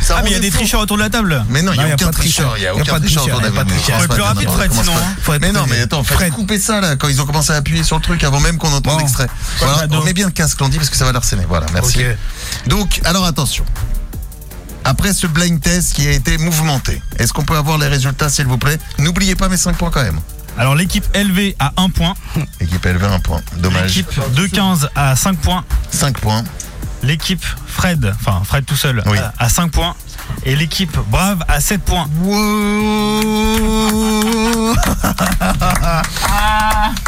[0.00, 0.58] Ça Ah mais il y a rendait des fou.
[0.58, 1.44] tricheurs autour de la table.
[1.48, 2.54] Mais non, il n'y a y a aucun pas de tricheur.
[2.56, 2.74] Il n'y a tricheur.
[2.74, 3.80] Y a aucun pas de tricheur autour de la pas de table.
[3.82, 4.98] Faut être plus rapide, Fred, sinon, pas.
[4.98, 5.14] hein.
[5.22, 6.32] Faut être Mais non, plus- mais attends, fallait Fred.
[6.32, 8.68] couper ça là quand ils ont commencé à appuyer sur le truc avant même qu'on
[8.72, 8.98] entende Bon.
[8.98, 9.28] l'extrait.
[9.58, 11.44] Voilà, on met bien le casque, Landy, parce que ça va l'harceler.
[11.48, 11.98] Voilà, merci.
[11.98, 12.04] Ok.
[12.66, 13.64] Donc, alors attention.
[14.84, 18.46] Après ce blind test qui a été mouvementé, est-ce qu'on peut avoir les résultats, s'il
[18.46, 18.78] vous plaît?
[18.98, 20.18] N'oubliez pas mes 5 points quand même.
[20.58, 22.14] Alors l'équipe LV a 1 point,
[22.60, 23.40] Équipe élevé, un point.
[23.56, 23.96] Dommage.
[23.96, 26.44] l'équipe de 15 a 5 points, 5 points.
[27.02, 29.18] l'équipe Fred, enfin Fred tout seul, Oui.
[29.38, 29.94] a 5 points
[30.44, 32.08] et l'équipe Brave a 7 points.
[32.22, 33.20] Wow.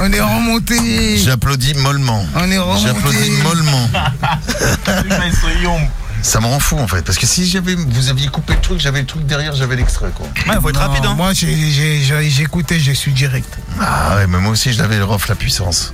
[0.01, 1.17] On est remonté.
[1.19, 2.25] J'applaudis mollement.
[2.35, 2.83] On est remonté.
[2.87, 3.89] J'applaudis mollement.
[6.23, 7.03] Ça me rend fou en fait.
[7.03, 10.11] Parce que si j'avais, vous aviez coupé le truc, j'avais le truc derrière, j'avais l'extrait
[10.15, 10.27] quoi.
[10.47, 11.15] Ouais, faut être Non, rapide hein.
[11.17, 13.59] Moi, j'ai- j'ai j'ai- j'ai écouté, j'ai su direct.
[13.81, 15.93] Ah ouais, mais moi aussi je l'avais le ref la puissance.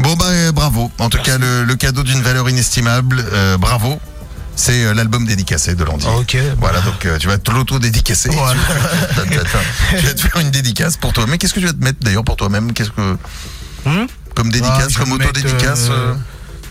[0.00, 0.90] Bon bah euh, bravo.
[0.98, 4.00] En tout cas le, le cadeau d'une valeur inestimable, euh, bravo.
[4.56, 6.06] C'est euh, l'album dédicacé de Landy.
[6.18, 6.36] Ok.
[6.58, 8.30] Voilà donc euh, tu vas te l'auto-dédicacer.
[8.30, 8.58] Voilà.
[9.98, 11.26] tu vas te faire une dédicace pour toi.
[11.28, 12.72] Mais qu'est-ce que tu vas te mettre d'ailleurs pour toi-même?
[12.72, 13.16] Qu'est-ce que
[13.86, 15.88] Hum Comme dédicace, Ah, je comme auto-dédicace.
[15.90, 16.14] euh, euh,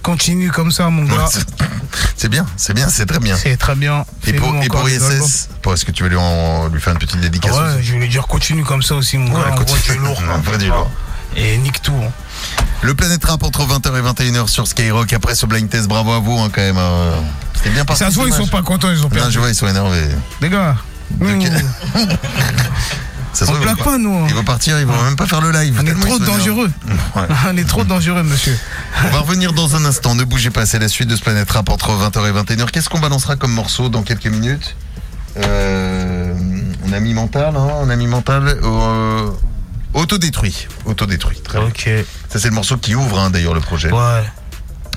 [0.08, 1.28] Continue comme ça, mon gars.
[2.16, 3.36] c'est- bien, c'est bien, c'est très bien.
[3.36, 4.06] C'est très bien.
[4.26, 4.88] Et pour, et pour.
[4.90, 7.94] ISS, est-ce que tu veux lui, en- lui faire une petite dédicace Ouais, aussi je
[7.94, 9.56] voulais dire continue comme ça aussi, mon Ouais, gars.
[9.66, 9.98] continue.
[10.00, 10.22] Lourd.
[10.60, 10.72] Du.
[11.36, 11.92] Et nique tout.
[11.94, 12.10] hein.
[12.84, 15.12] Le Planète Rap entre 20h et 21h sur Skyrock.
[15.12, 16.78] Après ce blind test, bravo à vous hein, quand même.
[16.78, 17.12] euh,
[17.54, 18.02] C'était bien parti.
[18.04, 19.34] Ça se voit, ils sont pas contents, ils ont Non, perdu.
[19.34, 20.08] je vois, ils sont énervés.
[20.40, 20.78] Les gars,
[21.20, 21.28] nous,
[23.46, 24.14] Ça on vont pas, nous.
[24.16, 24.26] hein.
[24.30, 25.78] Ils vont partir, ils vont même pas faire le live.
[25.82, 26.72] On est trop dangereux.
[27.16, 27.22] Ouais.
[27.50, 28.58] On est trop dangereux, monsieur.
[29.06, 30.16] On va revenir dans un instant.
[30.16, 32.72] Ne bougez pas, c'est la suite de ce Planète Rap entre 20h et 21h.
[32.72, 34.76] Qu'est-ce qu'on balancera comme morceau dans quelques minutes
[35.38, 36.34] Euh,
[36.88, 38.58] On a mis mental, hein On a mis mental.
[38.64, 39.30] euh,
[39.94, 40.68] Autodétruit.
[40.86, 41.40] Autodétruit.
[41.42, 41.68] Très bien.
[41.68, 41.90] Ok.
[42.30, 43.92] Ça, c'est le morceau qui ouvre hein, d'ailleurs le projet.
[43.92, 44.24] Ouais.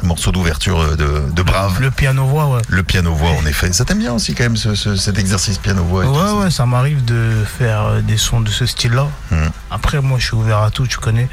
[0.03, 1.81] Morceau d'ouverture euh, de, de Brave.
[1.81, 2.63] Le piano-voix, ouais.
[2.69, 3.73] Le piano-voix, en effet.
[3.73, 6.65] Ça t'aime bien aussi, quand même, ce- ce- cet exercice piano-voix tout Ouais, ouais, ça
[6.67, 9.09] m'arrive de faire euh, des sons de ce style-là.
[9.31, 9.51] Mhm.
[9.71, 11.29] Après, moi, je suis ouvert à tout, tu connais.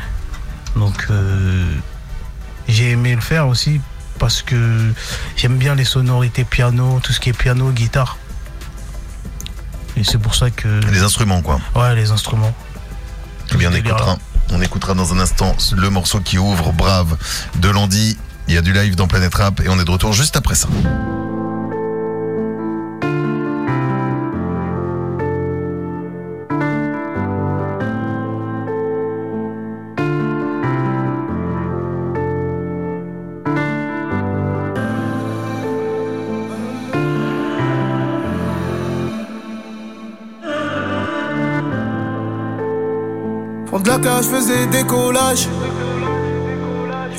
[0.76, 1.66] Donc, euh,
[2.68, 3.80] j'ai aimé le faire aussi
[4.20, 4.92] parce que
[5.36, 8.18] j'aime bien les sonorités piano, tout ce qui est piano, guitare.
[9.96, 10.68] Et c'est pour ça que.
[10.92, 11.60] Les instruments, quoi.
[11.76, 12.54] Ouais, les instruments.
[13.54, 14.18] Eh bien, on écoutera,
[14.52, 17.18] on écoutera dans un instant le morceau qui ouvre Brave
[17.56, 18.18] de Landy.
[18.48, 20.56] Il y a du live dans Planète Rap et on est de retour juste après
[20.56, 20.68] ça.
[43.84, 45.48] De la cage, faisais décollage.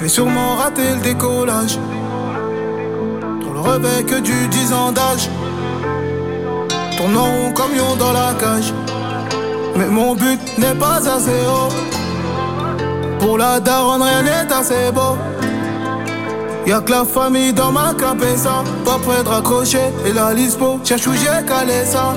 [0.00, 1.76] Je sûrement rater le décollage.
[3.42, 5.28] Dans le réveil que du 10 ans d'âge.
[6.98, 8.72] Rond comme lion dans la cage.
[9.76, 11.72] Mais mon but n'est pas assez haut.
[13.18, 15.16] Pour la daronne, rien n'est assez beau.
[16.64, 18.62] Y'a que la famille dans ma cabeza.
[18.84, 20.78] Pas près de raccrocher et la lispo.
[20.84, 22.14] Cherche où j'ai calé ça.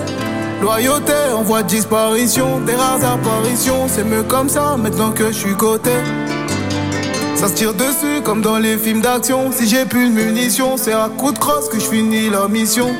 [0.61, 2.59] Loyauté en voie de disparition.
[2.59, 3.87] Des rares apparitions.
[3.87, 5.93] C'est mieux comme ça maintenant que je suis coté.
[7.41, 9.51] Ça se tire dessus comme dans les films d'action.
[9.51, 12.93] Si j'ai plus de munitions, c'est à coup de crosse que je finis la mission.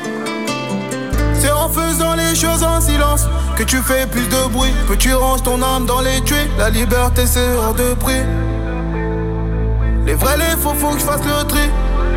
[1.38, 4.72] C'est en faisant les choses en silence que tu fais plus de bruit.
[4.88, 6.50] Que tu ranges ton âme dans les tués.
[6.58, 8.22] La liberté c'est hors de prix.
[10.06, 11.70] Les vrais, les faux, faut que je fasse le tri.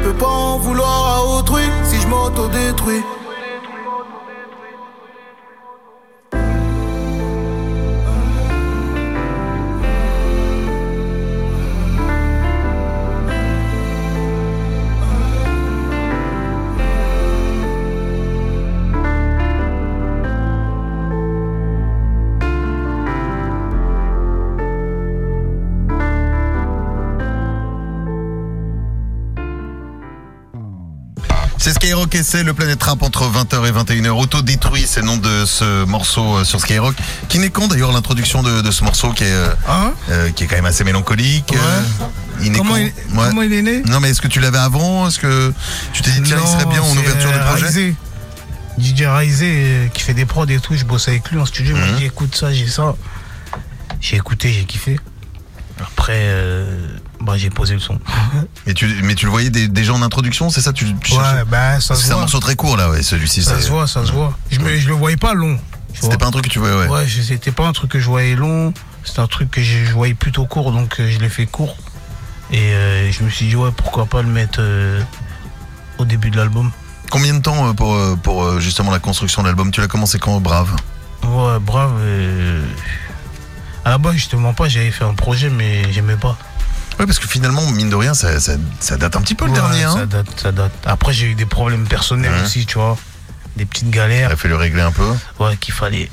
[0.03, 3.03] Peux pas en vouloir à autrui si je m'auto-détruis.
[31.65, 34.09] C'est Skyrock et c'est le Planète Rap entre 20h et 21h.
[34.11, 36.93] Autodétruit, c'est le nom de ce morceau euh, sur Skyrock.
[37.27, 40.43] Qui n'est con d'ailleurs l'introduction de, de ce morceau qui est, euh, Hein euh, qui
[40.43, 41.55] est quand même assez mélancolique.
[41.55, 41.81] euh,
[42.43, 42.77] il n'est Comment con.
[42.77, 43.25] il, Ouais.
[43.29, 45.07] comment il est né Non mais est-ce que tu l'avais avant?
[45.07, 45.51] Est-ce que
[45.91, 47.95] tu t'es dit tiens il serait bien en ouverture de projet?
[48.77, 51.81] DJ Raizé qui fait des prods et tout, je bosse avec lui en studio, il
[51.93, 52.93] m'a dit écoute ça, j'ai ça.
[54.01, 54.99] J'ai écouté, j'ai kiffé.
[55.81, 56.77] Après, euh,
[57.21, 57.99] bah, j'ai posé le son.
[58.67, 61.19] mais tu, mais tu le voyais des- déjà en introduction, c'est ça tu, tu Ouais,
[61.19, 62.21] cherchais bah ça se C'est un voit.
[62.21, 63.43] morceau très court là, ouais, celui-ci.
[63.43, 64.37] Ça se voit, ça se voit.
[64.51, 65.57] Je, me, je le voyais pas long.
[65.93, 66.87] C'était pas un truc que tu voyais, ouais.
[66.87, 68.73] Ouais, je- c'était pas un truc que je voyais long,
[69.03, 71.77] c'était un truc que je, je voyais plutôt court, donc euh, je l'ai fait court.
[72.51, 75.01] Et euh, je me suis dit, ouais, pourquoi pas le mettre euh,
[75.97, 76.71] au début de l'album.
[77.09, 79.71] Combien de temps pour, pour justement la construction de l'album?
[79.71, 80.75] Tu l'as commencé quand Brave?
[81.23, 81.93] Ouais, brave.
[81.99, 82.65] euh,
[83.85, 86.37] À la base, justement pas, j'avais fait un projet, mais j'aimais pas.
[86.99, 89.51] Ouais, parce que finalement, mine de rien, ça, ça- ça date un petit peu le
[89.51, 89.81] Ouais, dernier.
[89.83, 90.71] Ça Hein date, ça date.
[90.85, 92.97] Après, j'ai eu des problèmes personnels aussi, tu vois.
[93.57, 94.29] Des petites galères.
[94.29, 95.09] Il a fallu le régler un peu.
[95.39, 96.09] Ouais, qu'il fallait,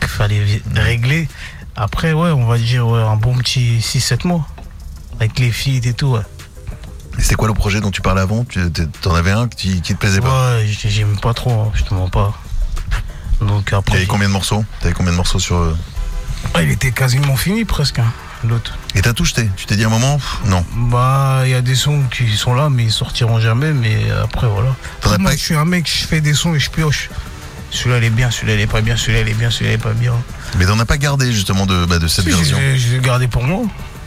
[0.00, 1.28] qu'il fallait régler.
[1.76, 4.46] Après, ouais, on va dire ouais, un bon petit 6-7 mois.
[5.20, 6.20] Avec les filles et tout, ouais.
[7.18, 8.44] Et C'était quoi le projet dont tu parlais avant?
[9.02, 10.56] T'en avais un qui, qui te plaisait pas?
[10.56, 12.32] Ouais, j'ai- j'aime pas trop, hein, je te mens pas.
[13.40, 13.94] Donc après.
[13.94, 14.64] T'avais combien de morceaux?
[14.80, 15.56] T'avais combien de morceaux sur.
[15.56, 15.76] euh,
[16.54, 18.12] Ouais, il était quasiment fini presque, hein,
[18.46, 18.76] l'autre.
[18.94, 20.64] Et t'as tout jeté Tu t'es dit à un moment pff, Non.
[20.90, 23.72] Bah, il y a des sons qui sont là, mais ils sortiront jamais.
[23.72, 24.70] Mais après, voilà.
[25.18, 27.10] Moi, pas- je suis un mec, je fais des sons et je pioche.
[27.70, 29.74] Celui-là, il est bien, celui-là, il est pas bien, celui-là, il est bien, celui-là, il
[29.74, 30.14] est pas bien.
[30.58, 32.56] Mais t'en as pas gardé justement de, bah, de cette Si, version.
[32.76, 33.58] je l'ai- gardé pour moi.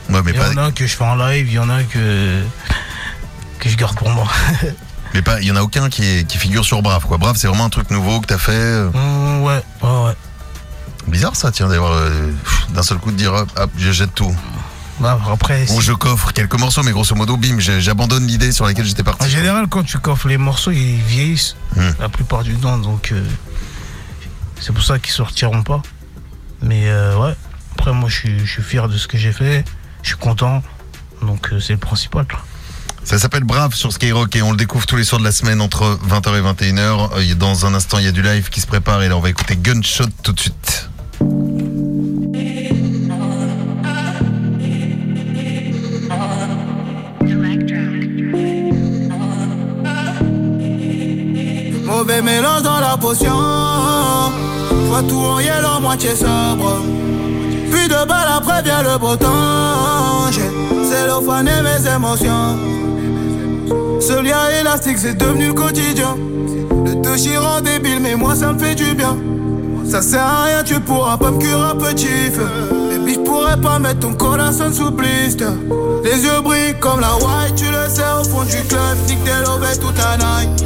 [0.10, 1.70] Ouais, mais il y pas, en a que je fais en live, il y en
[1.70, 2.42] a que,
[3.60, 4.28] que je garde pour moi.
[5.14, 5.40] mais pas.
[5.42, 7.18] Il y en a aucun qui, est- qui figure sur Brave quoi.
[7.18, 8.52] Brave, c'est vraiment un truc nouveau que t'as fait.
[8.52, 10.14] euh, Hum, ouais, ouais, ouais.
[11.12, 12.32] Bizarre ça, tiens, d'avoir euh,
[12.74, 14.34] d'un seul coup de dire hop, hop, je jette tout.
[15.00, 18.66] Bah, après, Ou je coffre quelques morceaux, mais grosso modo, bim, j'ai- j'abandonne l'idée sur
[18.66, 19.26] laquelle j'étais parti.
[19.26, 21.90] En général, quand tu coffres les morceaux, ils vieillissent Hmm.
[22.00, 23.24] la plupart du temps, donc euh,
[24.60, 25.82] c'est pour ça qu'ils sortiront pas.
[26.62, 27.36] Mais euh, ouais,
[27.78, 29.66] après moi je suis, je suis fier de ce que j'ai fait,
[30.04, 30.62] je suis content,
[31.24, 32.28] donc euh, c'est le principal.
[33.04, 35.60] Ça s'appelle Brave sur Skyrock et on le découvre tous les soirs de la semaine
[35.62, 37.10] entre 20h et 21h.
[37.18, 39.22] Euh, Dans un instant, il y a du live qui se prépare et là, on
[39.22, 40.91] va écouter Gunshot tout de suite.
[52.22, 53.32] Mauvais mélange dans la potion.
[54.88, 56.82] Soit tout en yellow, moitié sobre.
[57.72, 60.30] Puis de balle après vient le beau temps.
[60.32, 60.50] J'ai
[60.90, 62.58] cellophané mes émotions.
[64.00, 66.16] Ce lien élastique, c'est devenu le quotidien.
[66.86, 69.18] Le touchy rend débile, mais moi ça me fait du bien.
[69.90, 72.48] Ça sert à rien, tu pourras pas me cuire un petit feu.
[72.92, 75.46] Baby, je pourrais pas mettre ton corazon sous blister.
[76.04, 78.98] Les yeux brillent comme la white, tu le sais au fond du club.
[79.08, 80.66] Nick des lovés toute la night.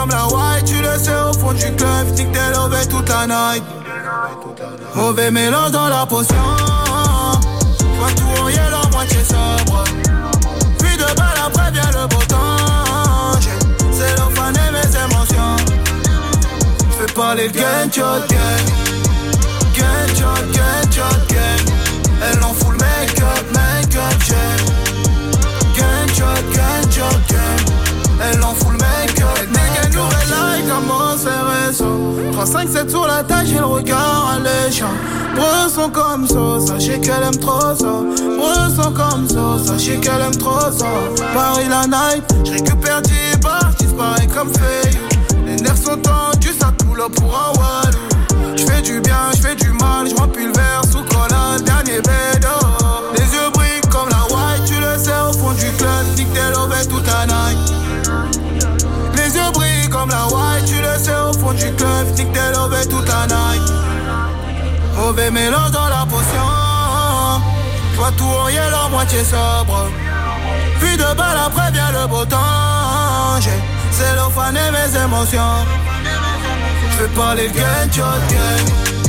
[0.00, 2.06] Comme la white, tu le sais au fond du club.
[2.16, 3.62] Nick des lovés toute la night.
[4.94, 6.36] Mauvais mélange dans la potion.
[7.76, 9.84] Soit tout en yellow, moitié sobre.
[10.78, 13.38] Puis de balle après vient le beau temps.
[13.42, 13.58] J'ai
[13.94, 15.56] cellophané mes émotions.
[16.98, 18.64] Fais parler le gang, shot gang.
[19.76, 21.62] Gang, shot, gang, shot, gang.
[22.22, 24.60] Elle en fout le make-up, make-up, gang.
[26.14, 27.60] Shot, gang, shot, gang.
[28.22, 29.09] Elle en fout le make-up,
[30.30, 31.84] like, comment c'est récent.
[32.32, 34.94] 3, 5, 7 sur la tâche, j'ai le regard alléchant.
[35.34, 38.02] Bresson comme ça, sachez qu'elle aime trop ça.
[38.38, 40.86] Bresson comme ça, sachez qu'elle aime trop ça.
[41.34, 44.90] Paris la night, je récupère 10 bars, disparaît comme fait.
[45.46, 48.56] Les nerfs sont tendus, ça coule pour un walou.
[48.56, 52.00] Je fais du bien, je fais du mal, je remplis le verre sous collade, dernier
[52.00, 52.39] bédo.
[62.04, 63.62] 9, tic t'es lové toute la night.
[64.96, 66.48] Mauvais mélange dans la potion.
[67.96, 69.88] Toi tout en la moitié sobre.
[70.80, 73.40] Puis de balle après vient le beau temps.
[73.40, 73.60] J'ai
[73.92, 75.56] cellophané mes émotions.
[76.92, 78.99] Je vais parler gun, shot,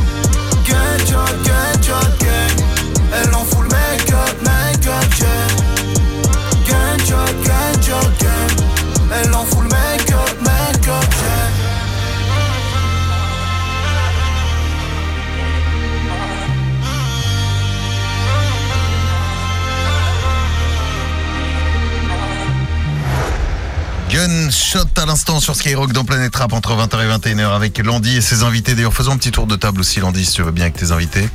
[25.54, 28.74] sur Skyrock dans Planète Rap entre 20h et 21h avec Landy et ses invités.
[28.76, 30.92] D'ailleurs, faisons un petit tour de table aussi, Landy, si tu veux bien avec tes
[30.92, 31.28] invités.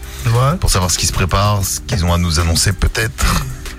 [0.61, 3.25] Pour savoir ce qui se prépare, ce qu'ils ont à nous annoncer peut-être.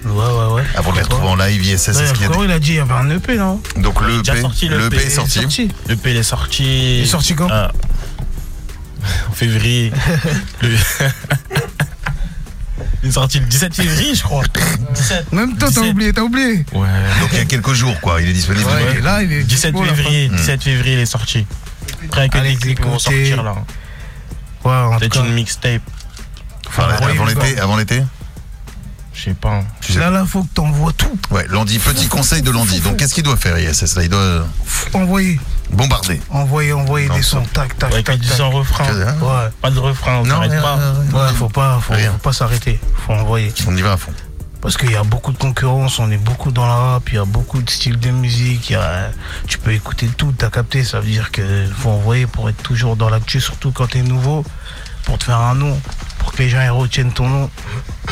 [0.06, 0.64] Ouais, ouais, ouais.
[0.76, 2.60] Avant de les retrouver en live, ISS, Ouais, est-ce qu'il y a des- il a
[2.60, 5.06] dit il y avait un EP, non Donc le EP, sorti, le le EP EP
[5.06, 5.70] est sorti.
[5.90, 6.64] Le P il est sorti.
[7.00, 7.72] Il est sorti quand Ah.
[9.30, 9.92] En février.
[10.62, 10.70] Le-
[13.04, 14.44] il est sorti le 17 février, je crois.
[14.96, 15.32] 17.
[15.34, 15.92] Même toi, t'as 17.
[15.92, 16.66] oublié, t'as oublié.
[16.74, 16.88] Ouais.
[17.22, 18.22] Donc il y a quelques jours, quoi.
[18.22, 18.66] Il est disponible.
[18.68, 20.36] Ouais, il est là, il est 17 dispo, là, février, Hmm.
[20.36, 21.46] 17 février, il est sorti.
[22.06, 23.56] Après, avec Allez les clips vont sortir là.
[24.64, 25.26] Ouais, en tout Peut-être cas.
[25.26, 25.82] une mixtape.
[26.68, 28.04] Enfin, avant l'été, avant l'été
[29.14, 29.64] Je sais pas.
[29.82, 31.18] Tu sais- Là, là, faut que t'envoies tout.
[31.32, 32.82] Ouais, Landy, petit conseil de Landy.
[32.82, 34.46] Donc qu'est-ce qu'il doit faire, ISS là Il doit
[34.94, 35.40] Envoyer,
[35.72, 36.22] bombarder.
[36.30, 38.38] envoyer, envoyer des sons, tac, tac, Avec tac, tac.
[38.38, 38.86] sans refrain.
[38.94, 39.50] Ouais.
[39.62, 40.76] Pas de refrain, on s'arrête pas.
[40.76, 41.20] rien, rien.
[41.28, 42.12] Ouais, faut pas, faut, Rien.
[42.14, 42.80] faut pas s'arrêter.
[43.06, 43.54] Faut envoyer.
[43.68, 44.12] On y va à fond.
[44.62, 47.20] Parce qu'il y a beaucoup de concurrence, on est beaucoup dans la rap, il y
[47.20, 49.12] a beaucoup de styles de musique, il y a-
[49.48, 52.96] tu peux écouter tout, t'as capté, ça veut dire qu'il faut envoyer pour être toujours
[52.96, 54.44] dans l'actu, surtout quand t'es nouveau,
[55.06, 55.80] pour te faire un nom,
[56.18, 57.50] pour que les gens ils retiennent ton nom,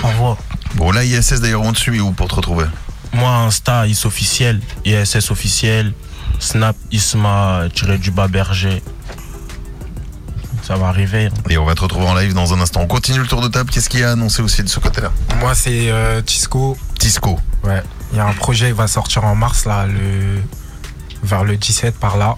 [0.03, 0.37] envoie.
[0.75, 2.65] Bon, là, ISS d'ailleurs, on te suit où pour te retrouver?
[3.11, 5.93] Moi, Insta, is officiel, ISS officiel,
[6.39, 8.81] Snap, Isma, tiré du bas berger.
[10.63, 11.25] Ça va arriver.
[11.27, 11.41] hein.
[11.49, 12.81] Et on va te retrouver en live dans un instant.
[12.81, 13.69] On continue le tour de table.
[13.71, 16.77] Qu'est-ce qu'il y a annoncé aussi de ce côté-là Moi, c'est euh, Tisco.
[16.99, 17.39] Tisco.
[17.63, 17.83] Ouais.
[18.11, 20.39] Il y a un projet, il va sortir en mars, là, le...
[21.23, 22.35] vers le 17 par là.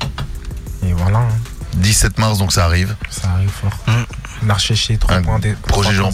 [0.85, 1.27] Et voilà, hein,
[1.75, 2.95] 17 mars, donc ça arrive.
[3.09, 3.77] ça arrive fort.
[3.87, 4.47] Mm.
[4.47, 5.55] L'archéché Un 3.0.
[5.67, 6.11] projet genre.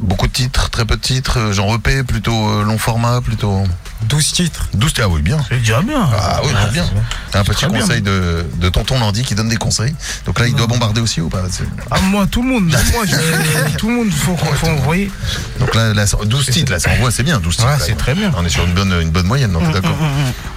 [0.00, 3.64] Beaucoup de titres, très peu de titres, genre EP, plutôt euh, long format, plutôt.
[4.02, 4.68] 12 titres.
[4.74, 5.38] 12 ah oui, bien.
[5.48, 6.08] C'est déjà bien.
[6.12, 6.84] Ah oui, bien.
[7.34, 7.80] Un petit bien.
[7.80, 9.94] conseil de, de tonton Landy qui donne des conseils.
[10.26, 11.42] Donc là, il doit bombarder aussi ou pas
[11.90, 15.10] Ah, moi, tout le monde, moi, je- tout le monde, faut, faut envoyer.
[15.58, 17.68] Donc là, là, 12 titres, là, ça envoie, c'est bien, 12 titres.
[17.68, 17.84] Ouais, là.
[17.84, 18.32] c'est très bien.
[18.36, 19.96] On est sur une bonne, une bonne moyenne, donc d'accord.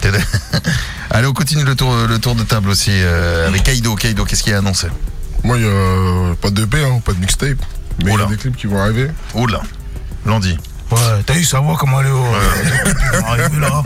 [0.02, 0.40] T'es d'accord
[1.12, 3.96] Allez, on continue le tour, le tour de table aussi euh, avec Kaido.
[3.96, 4.88] Kaido, qu'est-ce qu'il a annoncé
[5.44, 7.58] Moi, il y a pas de EP, hein, pas de mixtape.
[8.04, 9.10] Mais il y a des clips qui vont arriver.
[9.34, 9.62] Oula,
[10.26, 10.58] Landy.
[10.92, 12.26] Ouais, t'as eu sa voix comment elle est haut.
[13.28, 13.84] Arrivé là.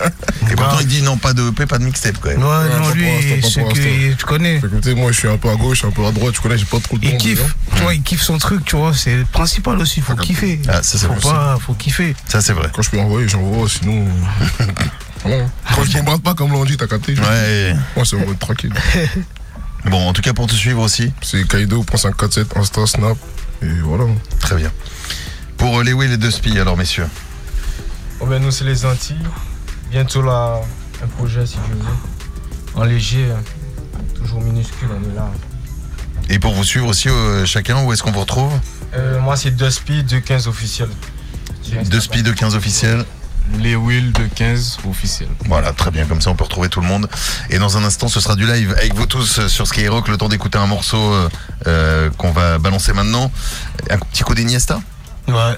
[0.50, 2.39] Et pourtant, il dit non, pas de EP, pas de mixtape quand même.
[2.39, 2.46] Ouais,
[2.80, 4.16] non, pas lui, pour l'instant, pas ce pour que l'instant.
[4.18, 4.56] tu connais.
[4.58, 6.66] Écoutez, moi je suis un peu à gauche, un peu à droite, tu connais, j'ai
[6.66, 7.08] pas trop le temps.
[7.12, 7.54] Il kiffe, déjà.
[7.76, 10.62] tu vois, il kiffe son truc, tu vois, c'est le principal aussi, faut kiffer.
[10.68, 12.16] Ah, ça, c'est faut vrai pas, faut kiffer.
[12.28, 12.70] Ça, c'est vrai.
[12.74, 14.06] Quand je peux envoyer, j'envoie, sinon.
[15.26, 15.44] voilà.
[15.76, 17.76] Quand je bombarde pas comme l'on dit, t'as capté Ouais.
[17.96, 18.74] Moi c'est en mode tranquille.
[19.86, 21.12] Bon, en tout cas, pour te suivre aussi.
[21.22, 23.18] C'est Kaido.547, Insta, Snap,
[23.62, 24.06] et voilà.
[24.39, 24.72] Très bien.
[25.58, 27.08] Pour les Will et deux Spi, alors, messieurs.
[28.20, 29.18] Oh ben nous c'est les Antilles.
[29.92, 30.62] Bientôt là,
[31.04, 32.80] un projet si Dieu veut.
[32.80, 33.42] En léger, hein.
[34.16, 35.30] toujours minuscule, on est là.
[36.30, 38.52] Et pour vous suivre aussi, euh, chacun, où est-ce qu'on vous retrouve
[38.96, 40.89] Euh, moi c'est Dusty 215 officiel.
[41.89, 43.04] Deux Spi de 15 officiels.
[43.60, 45.28] Les Will de 15 officiels.
[45.48, 47.10] Voilà, très bien, comme ça on peut retrouver tout le monde.
[47.50, 50.18] Et dans un instant, ce sera du live avec vous tous euh, sur Skyrock, le
[50.18, 51.13] temps d'écouter un morceau
[51.68, 53.32] euh, qu'on va balancer maintenant.
[53.89, 54.80] Un petit coup d'Iniesta
[55.27, 55.57] Ouais.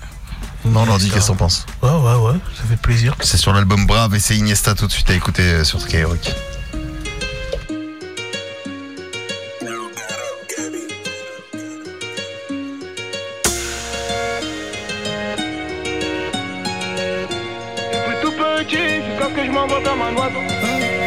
[0.65, 3.15] Non, Landy, qu'est-ce que t'en penses Ouais, ouais, ouais, ça fait plaisir.
[3.21, 6.34] C'est sur l'album Brave et c'est Iniesta tout de suite à écouter euh, sur Skyrock.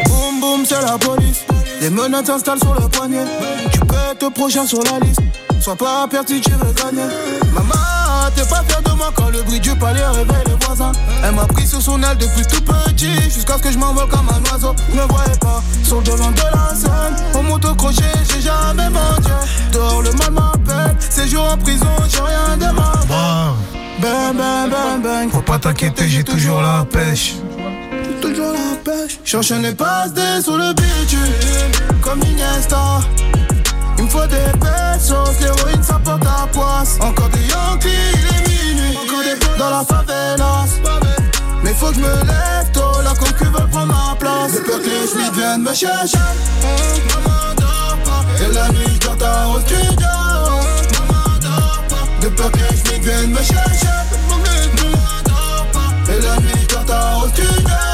[0.06, 1.44] Boum boum, c'est la police.
[1.80, 3.24] Les menottes s'installent sur le poignet.
[3.72, 5.20] Tu peux être prochain sur la liste.
[5.60, 7.08] Sois pas perdu, tu veux gagner.
[7.52, 7.74] Maman,
[8.30, 10.92] t'es pas fière de moi quand le bruit du palais réveille les voisins.
[11.24, 13.22] Elle m'a pris sous son aile depuis tout petit.
[13.22, 14.74] Jusqu'à ce que je m'envole comme un oiseau.
[14.94, 17.16] Ne voyez pas sur le devant de la scène.
[17.34, 19.30] Au moto crochet, j'ai jamais menti.
[19.72, 20.96] Dehors, le mal m'appelle.
[20.98, 23.06] Séjour en prison, j'ai rien demandé.
[24.00, 25.30] Ben, ben, ben, ben.
[25.30, 27.34] Faut pas t'inquiéter, j'ai toujours la pêche.
[28.20, 29.18] Toujours la pêche.
[29.24, 32.00] J'enchaîne pas des sur le bitume.
[32.00, 33.00] Comme Iniesta.
[33.98, 35.40] Il me faut des pesos.
[35.40, 36.98] L'héroïne, ça porte à poisse.
[37.00, 38.98] Encore des Yankees, il est minuit.
[39.58, 40.68] Dans la favelas.
[41.64, 43.02] Mais faut que je me lève tôt.
[43.02, 44.52] La concu veut prendre ma place.
[44.52, 46.18] J'ai peur que me chercher.
[47.08, 48.24] Maman dort pas.
[48.40, 49.58] Et la nuit, je dors au.
[50.94, 52.30] Maman dort pas.
[52.36, 53.98] Peur que viennent me chercher.
[54.28, 56.12] Maman dort pas.
[56.12, 57.87] Et la nuit, je dors au studio.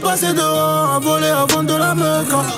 [0.00, 1.94] L'ai passé dehors, à voler avant de la.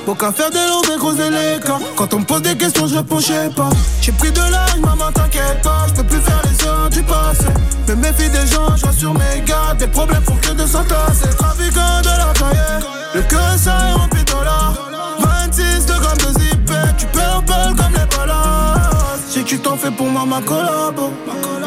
[0.05, 1.61] Pour qu'à faire des longs et creuser les.
[1.97, 3.71] Quand on me pose des questions, je sais pas.
[4.01, 7.47] J'ai pris de l'âge, maman, t'inquiète pas, je peux plus faire les heures du passé.
[7.89, 11.29] Me méfie des gens, je sur mes gars, des problèmes font que de s'entasser.
[11.37, 14.75] Trafiquant de la cahier, le cœur ça est rempli de dollars.
[15.21, 15.92] 26
[19.45, 21.13] Tu t'en fais pour moi, ma collabo.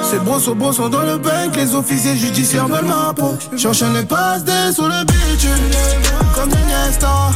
[0.10, 3.38] C'est brosso brosso dans le bank, les officiers judiciaires veulent ma peau.
[3.56, 5.52] J'enchaîne les passes des sur le bitume,
[6.34, 7.32] comme Iniesta.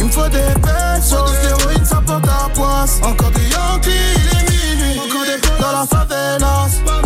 [0.00, 3.00] Il me faut des pesos, l'héroïne ça porte à poisse.
[3.02, 5.00] Encore des Yankees, il est minuit.
[5.60, 7.05] Dans la favelas.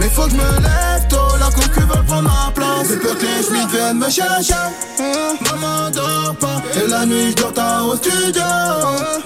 [0.00, 2.88] Mais faut que je me lève tôt, la concu veut prendre ma place.
[2.88, 4.54] J'ai peur que les Schmitt viennent me chercher.
[4.98, 8.42] Hein, Maman dort pas, et la nuit je dors tard au studio.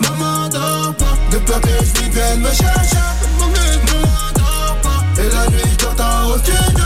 [0.00, 3.06] Maman dort pas, de peur que les Schmitt viennent me chercher.
[3.38, 6.84] Maman dort pas, et la nuit je dors tard au studio.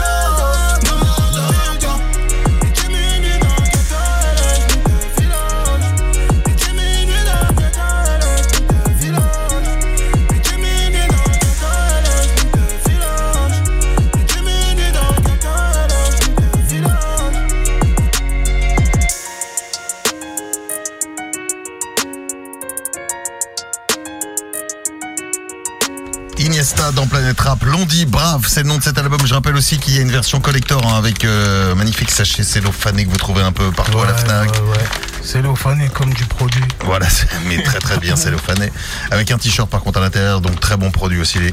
[27.49, 29.19] Rap, Londi, brave, c'est le nom de cet album.
[29.25, 33.07] Je rappelle aussi qu'il y a une version collector hein, avec euh, magnifique sachet cellophané
[33.07, 34.51] que vous trouvez un peu partout à la Fnac.
[34.53, 35.89] Ouais, ouais.
[35.95, 36.63] Comme du produit.
[36.85, 37.07] Voilà,
[37.47, 38.71] mais très très bien cellophané.
[39.11, 41.39] Avec un t-shirt par contre à l'intérieur, donc très bon produit aussi.
[41.39, 41.53] les-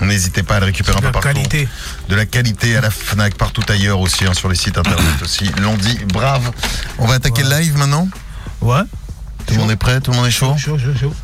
[0.00, 1.04] N'hésitez pas à le récupérer un Mm.
[1.04, 1.28] De peu la partout.
[1.48, 1.68] qualité.
[2.08, 5.48] De la qualité à la Fnac, partout ailleurs aussi, hein, sur les sites internet aussi.
[5.62, 6.50] Londi, brave.
[6.98, 8.08] On va attaquer le live maintenant?
[8.60, 8.82] Ouais.
[9.46, 10.00] Tout le monde est prêt?
[10.00, 10.56] Tout le monde est chaud?
[10.58, 11.14] Chaud, chaud, chaud.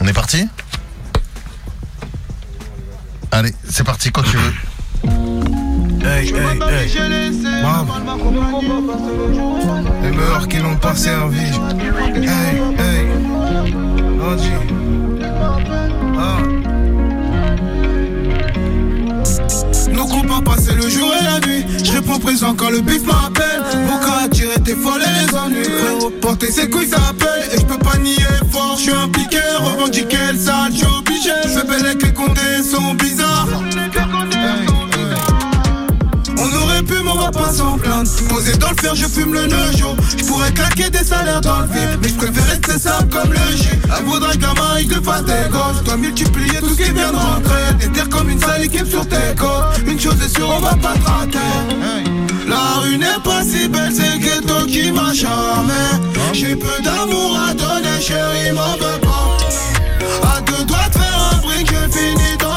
[0.00, 0.48] On est parti?
[3.32, 4.52] Allez, c'est parti quand tu veux.
[6.04, 7.30] Hey, hey, hey.
[7.62, 7.92] Bravo.
[10.02, 11.38] Les meilleurs qui n'ont pas servi.
[12.16, 13.06] Hey, hey.
[21.90, 23.62] Je réponds présent quand le bif m'appelle.
[23.86, 24.28] Mon cas
[24.64, 26.10] tes folles et les ennuis?
[26.20, 27.48] Porter ses couilles, ça appelle.
[27.52, 28.16] Et je peux pas nier
[28.50, 29.38] fort, je suis impliqué.
[29.58, 31.30] Revendiquer le sale, je suis obligé.
[31.46, 33.48] Je belle que les comptés sont bizarres.
[36.80, 38.10] Aurait pu, mais on va pas s'en plaindre.
[38.28, 39.96] Posé dans le fer, je fume le nojo.
[40.16, 43.56] Je pourrais claquer des salaires dans le vide, mais je préfère rester simple comme le
[43.56, 43.68] J.
[43.72, 45.78] Elle voudrait la maille te fasse des gosses.
[45.78, 47.88] Je dois multiplier tout ce qui vient de rentrer.
[47.92, 49.80] T'es comme une sale équipe sur tes côtes.
[49.86, 51.38] Une chose est sûre, on va pas traquer.
[52.48, 55.74] La rue n'est pas si belle, c'est le ghetto qui m'a charmé.
[56.32, 60.36] J'ai peu d'amour à donner, chérie, m'en veux pas.
[60.36, 62.49] À deux doigts de faire un brick, je finis dans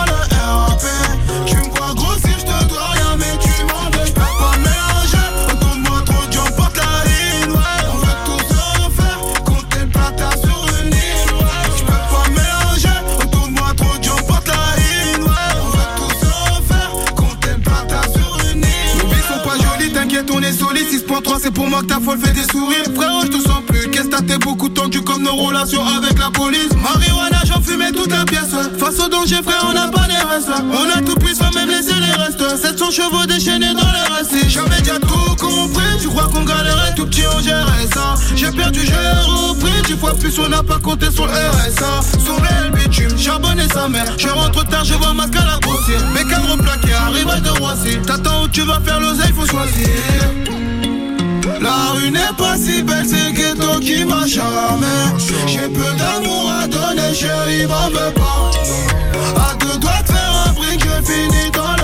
[21.74, 22.84] 6.3, c'est pour moi que ta folle fait des sourires.
[22.96, 23.90] Frérot, je te sens plus.
[23.90, 26.70] Qu'est-ce que t'es beaucoup tendu comme nos relations avec la police.
[26.82, 28.54] Marijuana, j'en fumais toute la pièce.
[28.78, 30.50] Face au danger, frère, on n'a pas les restes.
[30.50, 32.62] On a tout puissant, même laisser les restes.
[32.62, 34.50] 700 chevaux déchaînés dans les récits.
[34.50, 35.84] Jamais déjà tout compris.
[36.02, 38.16] Tu crois qu'on galérait tout petit, on gérait ça.
[38.36, 39.82] J'ai perdu, j'ai repris.
[39.86, 42.02] Dix fois plus, on n'a pas compté sur le RSA.
[42.26, 44.14] Sauver le bitume, charbonner sa mère.
[44.18, 46.00] Je rentre tard, je vois ma scala grossir.
[46.14, 47.98] Mes cadres plaqués, arrivage de Roissy.
[48.06, 50.63] T'attends où tu vas faire l'oseille, faut choisir.
[51.62, 54.88] La rue n'est pas si belle, c'est le ghetto qui m'a charmé.
[55.48, 58.52] J'ai peu d'amour à donner, chérie, m'en veux pas.
[59.40, 61.83] À deux doigts de faire un brick, je finis dans le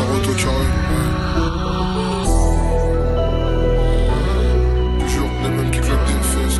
[0.00, 0.66] C'est l'heure que je m'arrête au carré.
[5.00, 6.58] Toujours les mêmes qui claquent des fesses.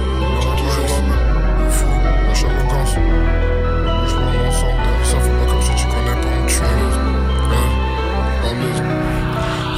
[0.58, 1.24] Toujours la même.
[1.64, 1.86] Le fou,
[2.26, 2.94] la chamogance.
[4.06, 4.82] Je prends ensemble.
[5.04, 6.68] Ça fait pas comme si tu connais pas mon tueur.
[7.50, 7.68] Ouais,
[8.44, 8.82] à l'aise.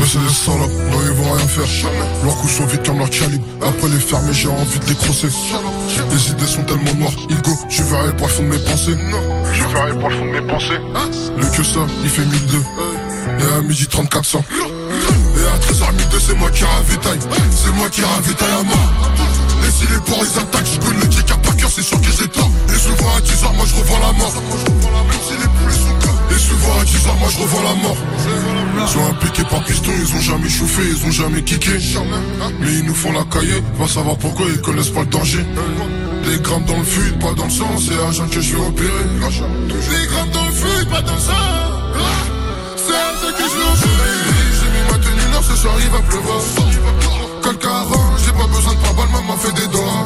[0.00, 1.70] Mais c'est des salopes, non ils vont rien faire
[2.24, 5.28] Leurs coups sont vides comme leur calibre Après les fermer j'ai envie de décrosser
[6.10, 8.96] Les idées sont tellement noires Hugo, je verrai pas le fond de mes pensées
[9.52, 10.80] Je verrai pas le fond de mes pensées
[11.38, 12.58] Le que ça, il fait 1002
[13.38, 17.18] Et à midi 3400 Et à 13h 1002 c'est moi qui ravitaille
[17.50, 19.12] C'est moi qui ravitaille à mort
[19.66, 22.00] Et si les porcs ils attaquent, je peux le dire car par cœur c'est sûr
[22.00, 24.32] que j'ai tort Et souvent à 10h moi je revends la mort
[25.26, 27.96] si les sont Et souvent à 10h moi je revends la mort
[28.84, 31.70] ils sont impliqués par piston, ils ont jamais chauffé, ils ont jamais kické.
[32.60, 35.44] Mais ils nous font la cahier, va savoir pourquoi ils connaissent pas le danger.
[36.24, 38.90] Des grammes dans le fluide, pas dans le sang, c'est agent que je vais opérer.
[39.20, 41.71] Des grammes dans le fluide, pas dans le sang.
[43.38, 43.62] Que je.
[44.58, 46.40] J'ai mis ma tenue noire, ce soir il va pleuvoir.
[47.42, 50.04] Calcaron, j'ai pas besoin de pare-balles, maman fait des doigts.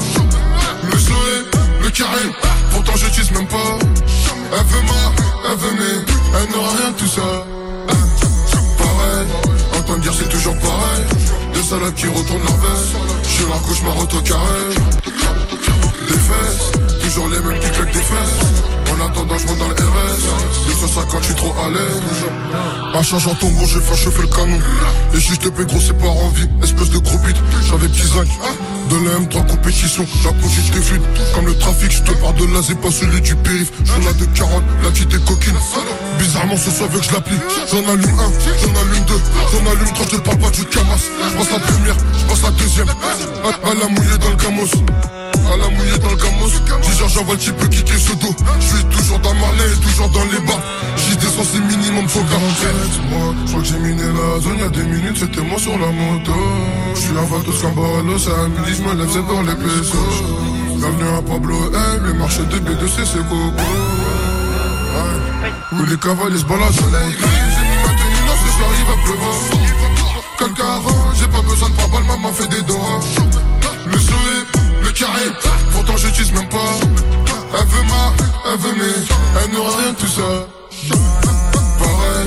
[0.91, 1.43] Le soleil,
[1.83, 2.25] le carré,
[2.71, 3.79] pourtant je tisse même pas.
[4.53, 5.99] Elle veut ma, elle veut mes,
[6.39, 7.29] elle n'aura rien de tout ça.
[8.79, 9.27] Pareil,
[9.77, 11.05] en temps de guerre c'est toujours pareil.
[11.53, 12.95] Des salades qui retournent leur veste.
[13.39, 14.63] Je la cauchemar au carré.
[16.09, 16.73] Des fesses,
[17.07, 18.41] toujours les mêmes qui claquent des fesses.
[18.91, 20.67] En attendant, je monte dans le RS.
[20.67, 22.03] 250, je suis trop à l'aise.
[22.95, 24.59] En changeant ton gros, je vais faire chauffer le canon.
[25.15, 26.49] Et si je te gros, c'est par envie.
[28.17, 31.03] De la M3 compétition, la conduite des fluide.
[31.35, 33.71] Comme le trafic, je te parle de là, c'est pas celui du périph.
[33.85, 35.57] J'en ai de 40, la petite est coquine.
[36.19, 37.41] Bizarrement, ce soir, veut que je l'applique.
[37.71, 39.21] J'en allume un, j'en allume deux,
[39.53, 40.97] j'en allume trois, je te parle pas du camas.
[40.97, 41.97] Je la première,
[42.35, 42.89] je la deuxième.
[42.89, 44.65] À, à la mouillée dans le camos.
[45.53, 46.17] À la mouillée dans le.
[46.83, 48.35] 10 heures, j'envoie le type kicker ce dos.
[48.61, 50.63] Je suis toujours dans Marley, toujours dans les bars.
[50.97, 52.71] J'y descends, c'est minimum, faut 47.
[53.11, 55.91] Moi, je crois que j'ai miné la zone, y'a des minutes, c'était moi sur la
[55.91, 56.33] moto.
[56.95, 57.65] Je suis un vatos
[58.19, 59.97] c'est à midi, je me lève, c'est pour les pesos.
[60.77, 63.37] Bienvenue à Pablo M, les marchés de B2C, c'est coco.
[64.95, 65.53] Ouais.
[65.73, 67.13] Où les cavaliers se baladent soleil.
[67.19, 69.37] J'ai mis ma tenue, là, ce soir, il va pleuvoir.
[70.39, 73.01] Calcaron, j'ai pas besoin de pare maman fait des doigts.
[73.87, 74.43] Le soleil,
[74.83, 75.27] le carré,
[75.73, 76.73] pourtant je tisse même pas.
[77.59, 80.47] Elle veut ma, elle veut mes, elle n'aura rien de tout ça.
[81.79, 82.27] Pareil,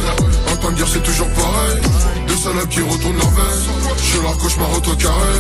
[0.52, 1.82] en temps de guerre c'est toujours pareil.
[2.28, 3.89] Des salades qui retournent leur veste.
[4.02, 5.40] Je suis leur cauchemar au carré.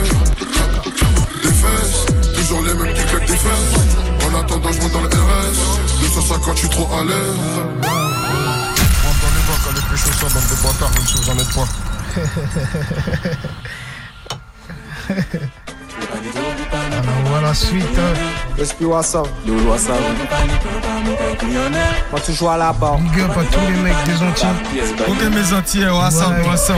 [1.43, 2.05] Des fesses,
[2.35, 3.75] toujours les mêmes qui claquent des fesses.
[4.25, 5.79] En attendant, je monte dans le RS.
[6.01, 7.39] 250, je suis trop à l'aise.
[9.03, 11.53] Rentre dans les bacs, allez pécho ça, bande de bâtards, même si vous en êtes
[11.55, 11.67] pas.
[17.41, 17.83] La suite.
[17.97, 18.61] hein.
[18.61, 19.23] Esprit Wassa.
[19.45, 19.93] Yo, Wassa.
[22.11, 22.97] Moi, tu joues à la barre.
[22.99, 24.81] Big up à tous les mecs des Antilles.
[25.07, 25.97] Ok, mes Ouais.
[25.97, 26.75] what's up?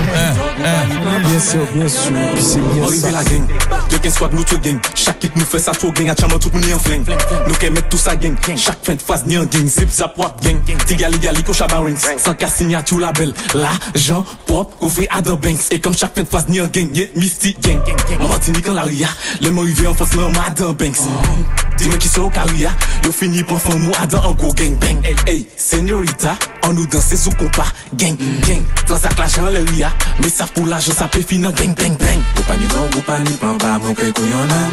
[0.58, 2.12] Bien sûr, bien sûr.
[2.34, 3.12] Puis c'est bien ça.
[3.12, 3.48] la gang,
[3.90, 4.80] de gang squad nous te gang?
[4.96, 7.04] Chaque kit nous fait ça trop gang, tchaman tout moun en fling
[7.48, 10.18] Nous qu'aime mettre tout ça gang, chaque fin de phase ni en gang Zip zap
[10.18, 15.32] wap gang, tigali gali ko chabarins Sans cas signature label, l'argent pop ouvrir à the
[15.32, 17.80] banks Et comme chaque fin de phase ni en gang, yeah, Misty gang
[18.28, 19.08] Martinique en la ria,
[19.42, 22.72] le mot arrivé en force l'homme à Dime ki se ou kariya
[23.06, 25.02] Yo fini pou fon mou adan an go gang bang.
[25.04, 27.66] Ey, ey, senyorita An nou danse sou kompa
[27.98, 29.90] Gang, gang Transak la chan le ria.
[30.22, 33.58] Me sa pou la jan sa pe finan Bang, bang, bang Goupani don, goupani plan
[33.58, 34.70] pa Mwen kwe kou yon nan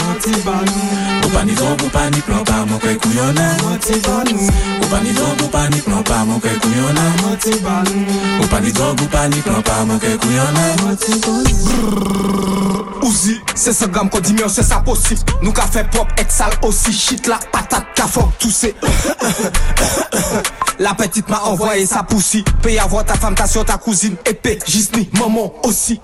[1.23, 3.57] Goupani don, goupani plan pa Mwen kwe kou yon nan
[4.81, 7.13] Goupani don, goupani plan pa Mwen kwe kou yon nan
[8.41, 10.77] Goupani don, goupani plan pa Mwen kwe kou yon nan
[13.03, 16.11] Ouzi, se se gam kon di mè ou se sa posif Nou ka fe pop
[16.21, 18.75] ek sal osi shit la patate, qu'a fort tousser.
[20.79, 22.45] La petite m'a envoyé sa poussie.
[22.63, 24.17] Paye avoir ta femme, ta soeur, ta cousine.
[24.27, 26.01] Épée, Gisni, maman aussi.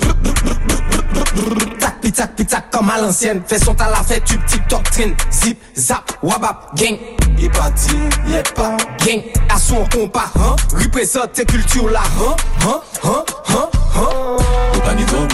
[1.79, 3.43] Tac, pitac, pitac, comme à l'ancienne.
[3.47, 5.15] Fais son à la fête, tu petite doctrine.
[5.31, 6.97] Zip, zap, wabap, gang.
[7.39, 8.77] Y'a pas dit, y'a pas.
[9.05, 10.57] Gang, à son compas, hein.
[10.73, 12.37] Représente tes cultures là, hein.
[12.67, 14.54] Hein, hein, hein, hein.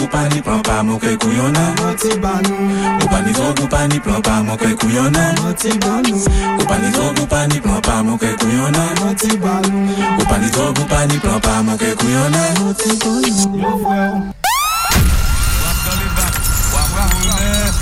[0.01, 1.75] goupani plan pa mwen kwe kouyon nan.
[2.99, 5.35] Goupani zon goupani plan pa mwen kwe kouyon nan.
[6.57, 8.89] Goupani zon goupani plan pa mwen kwe kouyon nan.
[10.17, 12.55] Goupani zon goupani plan pa mwen kwe kouyon nan.
[12.57, 12.73] Yo
[13.77, 14.33] fwew
[15.61, 16.33] Wap kali bak
[16.73, 17.11] Wap wap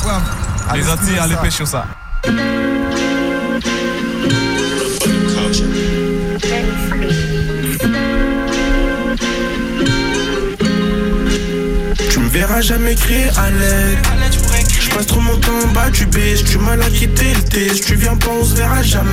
[0.06, 0.76] wap.
[0.76, 1.86] Les anti ale pechou sa
[12.60, 14.00] Tu verras jamais crier à l'aide.
[14.82, 16.44] Je passe trop mon temps en bas du biche.
[16.44, 17.86] Tu m'as la quitté le test.
[17.86, 19.08] Tu viens pas, on se verra jamais.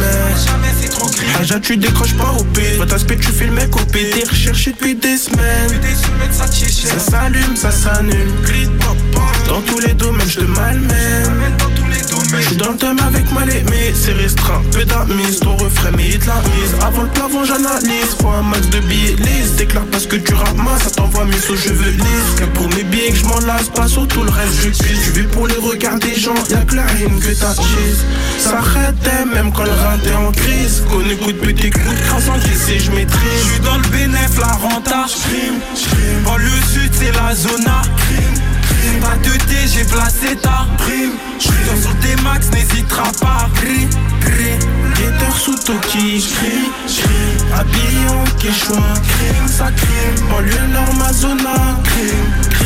[1.39, 2.63] Aja, tu décroches pas au P.
[2.77, 4.11] Votre aspect, tu fais le mec au P.
[4.11, 5.71] T'es recherché depuis des semaines.
[6.33, 8.33] Ça s'allume, ça s'annule.
[9.47, 11.57] Dans tous les domaines, je te malmène.
[12.29, 14.63] Je suis dans le thème avec mal aimé, c'est restreint.
[14.73, 16.75] Peu d'amis, ton refrain mérite la mise.
[16.81, 18.17] Avant le plafond, j'analyse.
[18.21, 19.55] Faut un max de billets lisse.
[19.57, 22.35] Déclare parce que tu ramasses, ça t'envoie sous je veux lisse.
[22.39, 25.05] Que pour mes billets, que je m'en lasse pas sur tout le reste, je cuise.
[25.05, 28.05] Tu vis pour les regards des gens, y'a que la haine que t'attises.
[28.39, 28.61] Ça
[29.35, 30.83] même quand le rein t'est en crise.
[30.91, 33.43] Connu coup de petit coup de crasse je maîtrise.
[33.43, 35.07] Je suis dans le bénéf, la renta.
[36.25, 37.83] Dans le sud, c'est la zona.
[39.01, 41.13] Pas de thé, j'ai placé ta prime.
[41.39, 43.49] Je suis sur tes max, n'hésitera pas.
[43.61, 43.89] Gris,
[44.21, 44.59] gris.
[44.97, 52.33] Guetteur sous Toki, j'crie, j'crie Habillé en quechua, crime, ça crime Banlieue nord Mazona, crime,
[52.51, 52.66] crime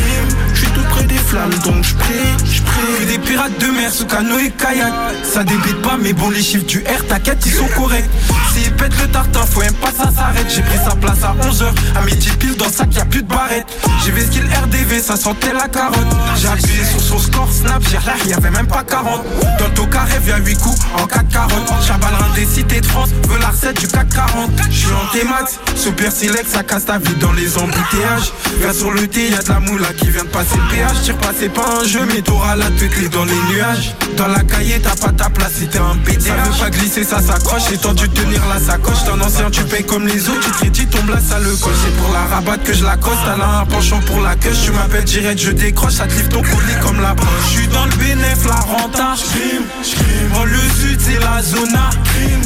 [1.11, 2.61] des flammes donc j'prie
[2.99, 4.93] Que des pirates de mer sous canot et kayak.
[5.23, 8.09] Ça débite pas, mais bon, les chiffres du R, t'inquiète, ils sont corrects.
[8.53, 10.47] S'ils pètent le tartin, faut même pas ça s'arrête.
[10.49, 11.65] J'ai pris sa place à 11h.
[11.95, 13.65] À midi pile, dans sac, y'a plus de barrette.
[14.03, 16.07] J'ai vu skill RDV, ça sentait la carotte.
[16.35, 19.21] J'ai appuyé sur son score snap, j'ai l'air, y'avait même pas 40.
[19.59, 21.73] Dans toca rêve, y'a 8 coups en 4 carottes.
[21.85, 24.51] Chabal des cités de France, veut la recette du CAC 40.
[24.69, 28.31] J'suis en T-Max, super silex, ça casse ta vie dans les embouteillages.
[28.59, 31.00] Viens sur le T, y'a de la moula qui vient de passer le péage.
[31.03, 33.95] Tire pas, c'est pas un jeu, mais t'auras la tête dans les nuages.
[34.17, 36.27] Dans la cahier, t'as pas ta place si t'es un BDH.
[36.27, 37.63] Ça veut pas glisser, ça s'accroche.
[37.69, 39.03] J'ai tendu de tenir la sacoche.
[39.03, 40.41] T'es un ancien, tu payes comme les autres.
[40.41, 41.73] Tu crédits, tombe là, ça le coche.
[41.83, 43.17] C'est pour la rabatte que je la coste.
[43.33, 44.51] Elle a un penchant pour la queue.
[44.63, 45.93] Tu m'appelles direct, je décroche.
[45.93, 47.29] Ça te livre ton colis comme la broche.
[47.49, 49.15] J'suis dans le bénéf, la renta.
[49.15, 50.29] J'crime, j'crime.
[50.35, 51.89] Dans le sud, c'est la zona.
[52.03, 52.41] Crime,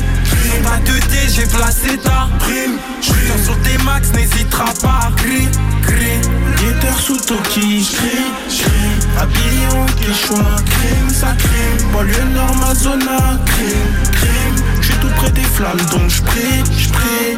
[0.63, 2.77] Pas de thé, j'ai placé ta prime.
[3.01, 5.11] J'suis sur tes max, n'hésitera pas.
[5.17, 5.49] Gris,
[5.81, 6.21] gris.
[6.65, 8.71] Guetteur sous Toki, j'crie, j'crie
[9.19, 15.41] Habillé en quechua, crime, ça crime Banlieue nord Mazona, crime, crime J'suis tout près des
[15.41, 17.38] flammes donc j'prie, j'prie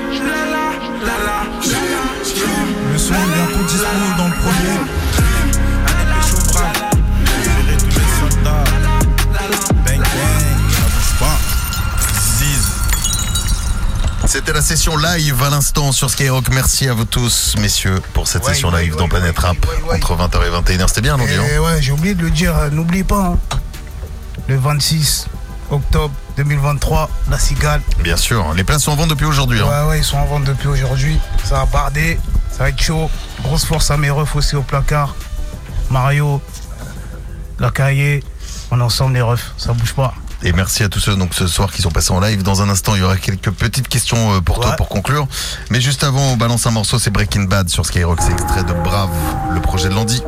[2.94, 5.07] Le son est bientôt disponible dans le projet.
[14.28, 16.50] C'était la session live à l'instant sur Skyrock.
[16.50, 19.58] Merci à vous tous, messieurs, pour cette Ouais, session live ouais, dans ouais, Planète Rap
[19.94, 20.88] entre 20h et 21h.
[20.90, 23.60] C'était bien, non, Et ouais, j'ai oublié de le dire, euh, n'oublie pas, hein.
[24.48, 25.28] le 26
[25.72, 27.82] octobre 2023, la cigale.
[28.00, 29.62] Bien sûr, les places sont en vente depuis aujourd'hui.
[29.62, 29.86] hein.
[29.86, 31.18] Ouais, ouais, ils sont en vente depuis aujourd'hui.
[31.46, 32.20] Ça va barder,
[32.52, 33.10] ça va être chaud.
[33.44, 35.16] Grosse force à mes refs aussi au placard.
[35.90, 36.42] Mario,
[37.60, 38.24] la cahier,
[38.72, 40.14] on est ensemble les refs, ça bouge pas.
[40.44, 42.44] Et merci à tous ceux donc ce soir qui sont passés en live.
[42.44, 45.28] Dans un instant, il y aura quelques petites questions euh, pour toi pour conclure.
[45.70, 48.20] Mais juste avant, on balance un morceau, c'est Breaking Bad sur Skyrock.
[48.22, 49.10] C'est extrait de Brave,
[49.54, 50.22] le projet de Landy.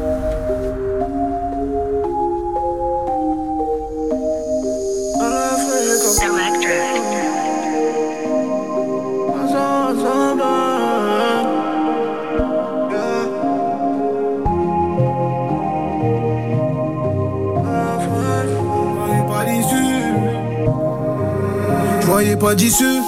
[22.39, 23.01] Pas d'issue.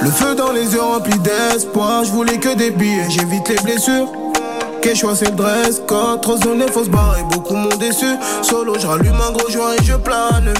[0.00, 2.04] Le feu dans les yeux remplis d'espoir.
[2.04, 4.08] Je voulais que des billets, j'évite les blessures.
[4.80, 8.06] Quechua c'est le dress code, trop zoné, faut se barrer, beaucoup m'ont déçu.
[8.42, 10.52] Solo, je rallume un gros joint et je plane.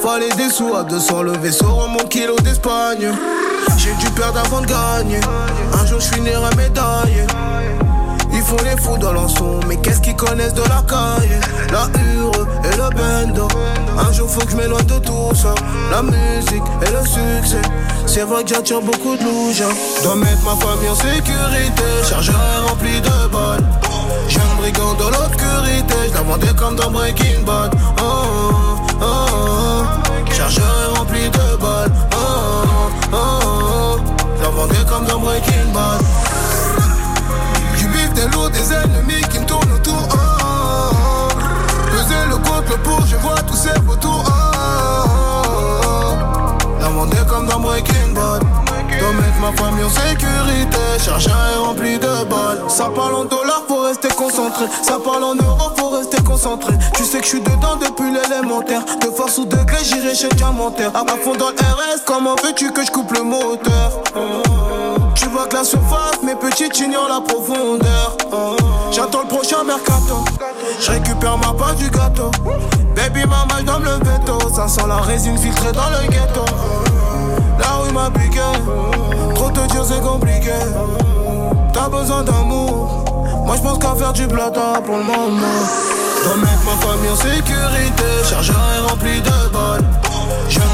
[0.00, 3.12] Fallait des sous à 200 le vaisseau remonte kilo d'Espagne.
[3.76, 5.20] J'ai dû perdre avant de gagner.
[5.74, 7.26] Un jour je finirai médaillé.
[8.32, 12.46] Ils font les fous dans l'enson, mais qu'est-ce qu'ils connaissent de la caille La hure
[12.64, 13.48] et le bendo.
[13.98, 15.54] Un jour faut que je m'éloigne de tout ça.
[15.90, 17.62] La musique et le succès.
[18.06, 19.62] C'est vrai que j'attire beaucoup de louche.
[20.02, 21.82] Dois mettre ma famille en sécurité.
[22.08, 22.36] Chargeur
[22.68, 23.64] rempli de balles.
[24.28, 25.94] J'ai un brigand dans l'obscurité.
[26.14, 27.74] Je comme dans Breaking Bad.
[28.00, 28.04] Oh,
[29.00, 30.32] oh, oh.
[30.32, 31.92] Chargeur rempli de balles.
[32.12, 32.68] Oh,
[33.12, 33.96] oh,
[34.42, 36.17] oh, comme dans Breaking Bad.
[38.18, 40.08] Des lourds, des ennemis qui me tournent autour.
[40.10, 40.16] Oh,
[42.28, 44.24] le contre, le pour, je vois tous ces vautours.
[46.80, 48.42] La vendée comme dans Breaking Bad.
[48.98, 50.78] Dois mettre ma famille en sécurité.
[50.98, 52.64] Chargeur est rempli de balles.
[52.66, 54.64] Ça parle en dollars, faut rester concentré.
[54.82, 56.72] Ça parle en euros, faut rester concentré.
[56.94, 58.82] Tu sais que je suis dedans depuis l'élémentaire.
[59.00, 60.90] De force ou de gré, j'irai chez Diamantaire.
[60.96, 63.92] À fond dans le RS, comment veux-tu que je coupe le moteur?
[65.18, 68.16] Tu vois que la surface, mes petites ignorent la profondeur.
[68.92, 70.24] J'attends le prochain mercato.
[70.80, 72.30] Je récupère ma part du gâteau.
[72.94, 74.38] Baby mama, je donne le veto.
[74.54, 76.44] Ça sent la résine filtrée dans le ghetto.
[77.58, 78.38] La rue m'a piqué.
[79.34, 80.52] Trop te dire, c'est compliqué.
[81.72, 83.04] T'as besoin d'amour.
[83.44, 85.40] Moi, je pense qu'à faire du plata pour le moment.
[86.24, 88.04] Dois mettre ma famille en sécurité.
[88.28, 89.87] Chargeur est rempli de balles.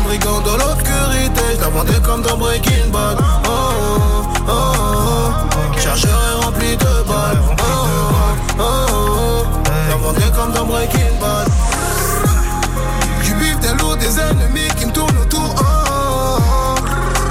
[0.04, 1.42] Brigand dans l'obscurité.
[1.56, 3.18] Je la vendais comme dans Breaking Bad.
[3.20, 5.78] Oh, oh, oh, oh.
[5.80, 7.40] Chargeur est rempli de balles.
[7.48, 9.46] Oh, oh, oh, oh.
[9.88, 11.48] La vendais comme dans Breaking Bad.
[13.24, 15.54] Du bif, des lourds, des ennemis qui me tournent autour.
[15.58, 16.80] Oh, oh, oh.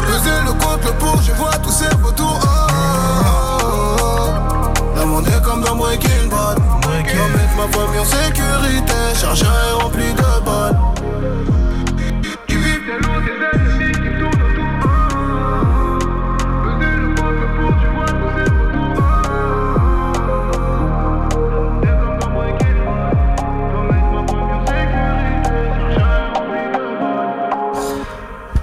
[0.08, 2.40] Peser le contre, le pour, je vois tous ces vautours.
[2.42, 2.48] Oh,
[2.82, 4.96] oh, oh.
[4.96, 6.58] La vendais comme dans Breaking Bad.
[6.82, 8.94] Dois mettre ma famille en sécurité.
[9.20, 10.78] Chargeur est rempli de balles.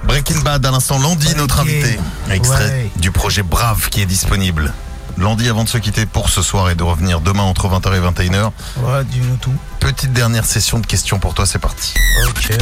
[0.05, 1.99] Breaking Bad à l'instant, Landy, notre invité.
[2.31, 2.91] Extrait Ouais.
[2.97, 4.73] du projet Brave qui est disponible.
[5.19, 8.01] Landy, avant de se quitter pour ce soir et de revenir demain entre 20h et
[8.01, 9.53] 21h, Ouais, dis-nous tout.
[9.79, 11.95] petite dernière session de questions pour toi, c'est parti.
[12.29, 12.57] Ok.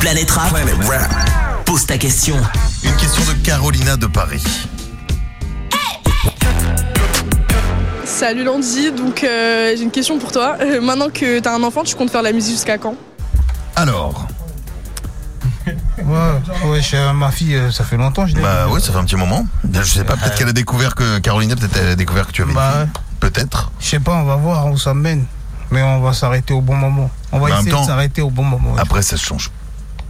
[0.00, 0.54] Planète Rap.
[1.64, 2.36] Pose ta question.
[2.84, 4.44] Une question de Carolina de Paris.
[8.04, 10.56] Salut Landy, donc euh, j'ai une question pour toi.
[10.60, 12.94] Euh, maintenant que t'as un enfant, tu comptes faire la musique jusqu'à quand?
[13.74, 14.26] Alors,
[16.06, 18.26] Ouais, ouais, chez ma fille, euh, ça fait longtemps.
[18.26, 19.46] Je bah oui, ça fait un petit moment.
[19.72, 22.42] Je sais pas, peut-être qu'elle a découvert que Carolina, peut-être elle a découvert que tu
[22.42, 22.86] avais Bah ouais.
[23.20, 23.72] Peut-être.
[23.80, 25.24] Je sais pas, on va voir où ça mène.
[25.70, 27.10] Mais on va s'arrêter au bon moment.
[27.32, 28.74] On va essayer de s'arrêter au bon moment.
[28.74, 28.80] ouais.
[28.80, 29.50] Après, ça change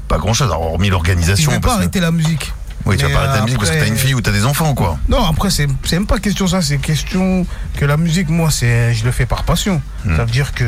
[0.09, 1.51] pas grand chose, hormis l'organisation.
[1.51, 2.53] vais pas parce que- arrêter la musique.
[2.85, 4.45] Oui, tu vas pas arrêter la musique parce que t'as une fille ou t'as des
[4.45, 4.97] enfants, quoi.
[5.09, 7.45] Non, après, c'est même pas question ça, c'est question
[7.77, 9.83] que la musique, moi, c'est je le fais par passion.
[10.05, 10.17] Hmm.
[10.17, 10.65] Ça veut dire que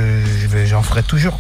[0.67, 1.39] j'en ferai toujours.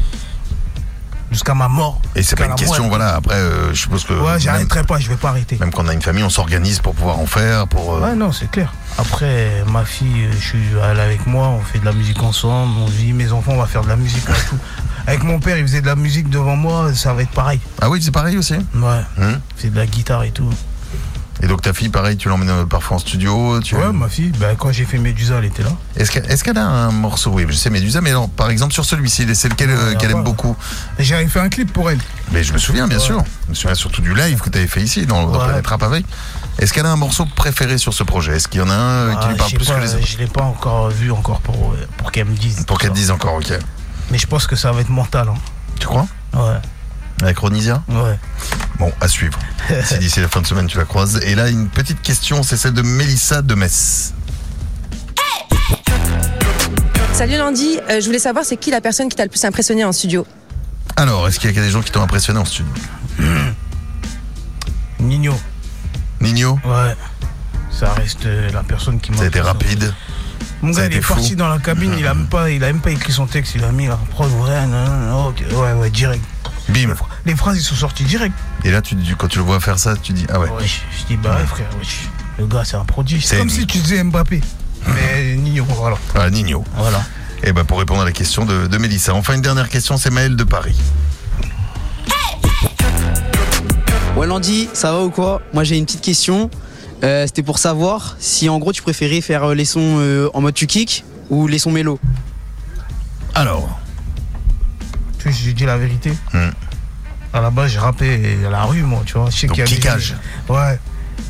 [1.31, 2.01] Jusqu'à ma mort.
[2.14, 3.14] Et c'est pas une question, voilà.
[3.16, 4.14] Après, euh, je suppose que.
[4.14, 5.57] Ouais, j'arrêterai pas, je vais pas arrêter.
[5.59, 7.95] Même quand on a une famille, on s'organise pour pouvoir en faire, pour.
[7.95, 8.72] euh, Ouais, non, c'est clair.
[8.97, 10.59] Après, ma fille, euh, je suis
[10.91, 13.59] elle est avec moi, on fait de la musique ensemble, on vit, mes enfants, on
[13.61, 14.57] va faire de la musique et tout.
[15.07, 17.61] Avec mon père, il faisait de la musique devant moi, ça va être pareil.
[17.81, 19.39] Ah oui, c'est pareil aussi Ouais, Hum.
[19.57, 20.51] c'est de la guitare et tout.
[21.43, 23.76] Et donc ta fille, pareil, tu l'emmènes euh, parfois en studio tu...
[23.76, 25.70] Ouais, ma fille, bah, quand j'ai fait Médusa, elle était là.
[25.97, 27.30] Est-ce qu'elle a un morceau?
[27.30, 30.24] Oui, je sais Médusa, mais par exemple sur celui-ci, c'est lequel euh, Ouais, qu'elle aime
[30.24, 30.57] beaucoup
[30.99, 32.01] J'avais fait un clip pour elle.
[32.32, 33.03] Mais je me souviens, bien Ouais.
[33.05, 33.22] sûr.
[33.47, 35.45] Je me souviens surtout du live que tu avais fait ici, dans, dans Ouais.
[35.47, 36.05] Planète Rap avec.
[36.59, 38.34] Est-ce qu'elle a un morceau préféré sur ce projet?
[38.36, 38.78] Est-ce qu'il y en a un
[39.09, 40.07] euh, qui Ah, lui parle plus pas, que les autres?
[40.07, 42.64] Je l'ai pas encore vu encore pour, pour qu'elle me dise.
[42.66, 43.53] Pour qu'elle dise encore, ok.
[44.11, 45.28] Mais je pense que ça va être mental.
[45.28, 45.34] Hein.
[45.78, 46.07] Tu crois?
[46.34, 46.59] Ouais.
[47.23, 48.19] Avec Ronisia Ouais.
[48.79, 49.39] Bon, à suivre.
[49.85, 51.21] si d'ici la fin de semaine tu la croises.
[51.25, 54.14] Et là, une petite question, c'est celle de Mélissa de Metz.
[57.12, 59.85] Salut Landy, Euh, je voulais savoir c'est qui la personne qui t'a le plus impressionné
[59.85, 60.25] en studio?
[60.97, 62.73] Alors, est-ce qu'il y a des gens qui t'ont impressionné en studio?
[65.01, 65.35] Nino.
[66.21, 66.59] Nino?
[66.64, 66.95] Ouais.
[67.71, 69.19] Ça reste euh, la personne qui m'a.
[69.19, 69.93] Ça a été rapide.
[70.62, 71.14] Mon gars, il est fou.
[71.14, 73.55] parti dans la cabine, il a même pas, il a même pas écrit son texte,
[73.57, 76.25] il a mis la prod, ouais, non, non, non, ok, ouais, ouais, direct.
[76.69, 76.95] Bim.
[77.25, 78.35] Les phrases, ils sont sortis direct.
[78.64, 80.49] Et là, tu, quand tu le vois faire ça, tu dis Ah ouais.
[80.51, 81.87] Ouais, je je dis, bah ouais, frère, ouais,
[82.39, 83.23] le gars, c'est un prodige.
[83.25, 84.41] C'est C'est comme une- si tu disais Mbappé.
[84.87, 85.97] Mais Nino, voilà.
[86.14, 86.64] Voilà, Nino.
[86.77, 87.03] Voilà.
[87.43, 89.14] Et ben pour répondre à la question de, de Mélissa.
[89.14, 90.77] Enfin, une dernière question, c'est Maël de Paris.
[94.16, 95.41] Ouais, Landy, ça va ou quoi?
[95.53, 96.51] Moi, j'ai une petite question.
[97.05, 100.41] Euh, C'était pour savoir si, en gros, tu préférais faire euh, les sons euh, en
[100.41, 102.01] mode tu kick ou les sons mélo?
[103.35, 103.79] Alors
[105.19, 106.12] Tu sais, j'ai dit la vérité.
[106.33, 106.51] Hmm.
[107.33, 109.29] À la base, j'ai rappé à la rue, moi, tu vois.
[109.31, 109.81] Je sais qu'il y a des-.
[110.49, 110.79] Ouais.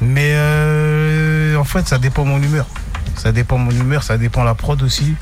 [0.01, 2.67] Mais euh, en fait, ça dépend mon humeur.
[3.17, 5.15] Ça dépend mon humeur, ça dépend la prod aussi.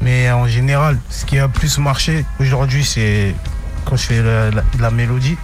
[0.00, 3.34] Mais en général, ce qui a plus marché aujourd'hui, c'est
[3.84, 5.36] quand je fais la, la- de la mélodie.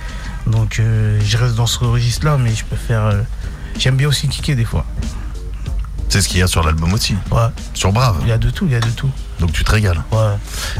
[0.47, 3.03] Donc, euh, je reste dans ce registre-là, mais je peux faire.
[3.05, 3.21] euh,
[3.79, 4.87] J'aime bien aussi kicker des fois.
[6.09, 7.15] C'est ce qu'il y a sur l'album aussi.
[7.31, 7.41] Ouais.
[7.75, 8.19] Sur Brave.
[8.23, 9.11] Il y a de tout, il y a de tout.
[9.41, 10.03] Donc tu te régales.
[10.13, 10.19] Ouais.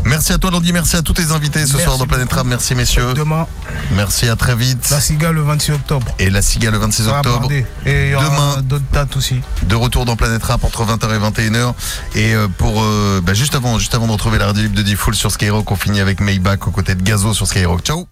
[0.05, 2.33] Merci à toi Landy, merci à tous tes invités ce Merci soir dans Planète.
[2.33, 2.47] Rap.
[2.47, 3.13] Merci messieurs.
[3.13, 3.47] Demain,
[3.93, 4.89] Merci à très vite.
[4.91, 6.07] la cigale le 26 octobre.
[6.19, 7.51] Et la cigale le 26 Ça va octobre.
[7.53, 8.63] Et il y aura Demain.
[8.63, 9.41] d'autres dates aussi.
[9.65, 11.19] De retour dans Planète Rap entre 20h et
[11.51, 11.75] 21h.
[12.15, 14.83] Et euh, pour euh, bah, juste avant, juste avant de retrouver la radio libre de
[14.83, 17.83] Diffoul sur Skyrock, on finit avec Maybach aux côtés de Gazo sur Skyrock.
[17.83, 18.07] Ciao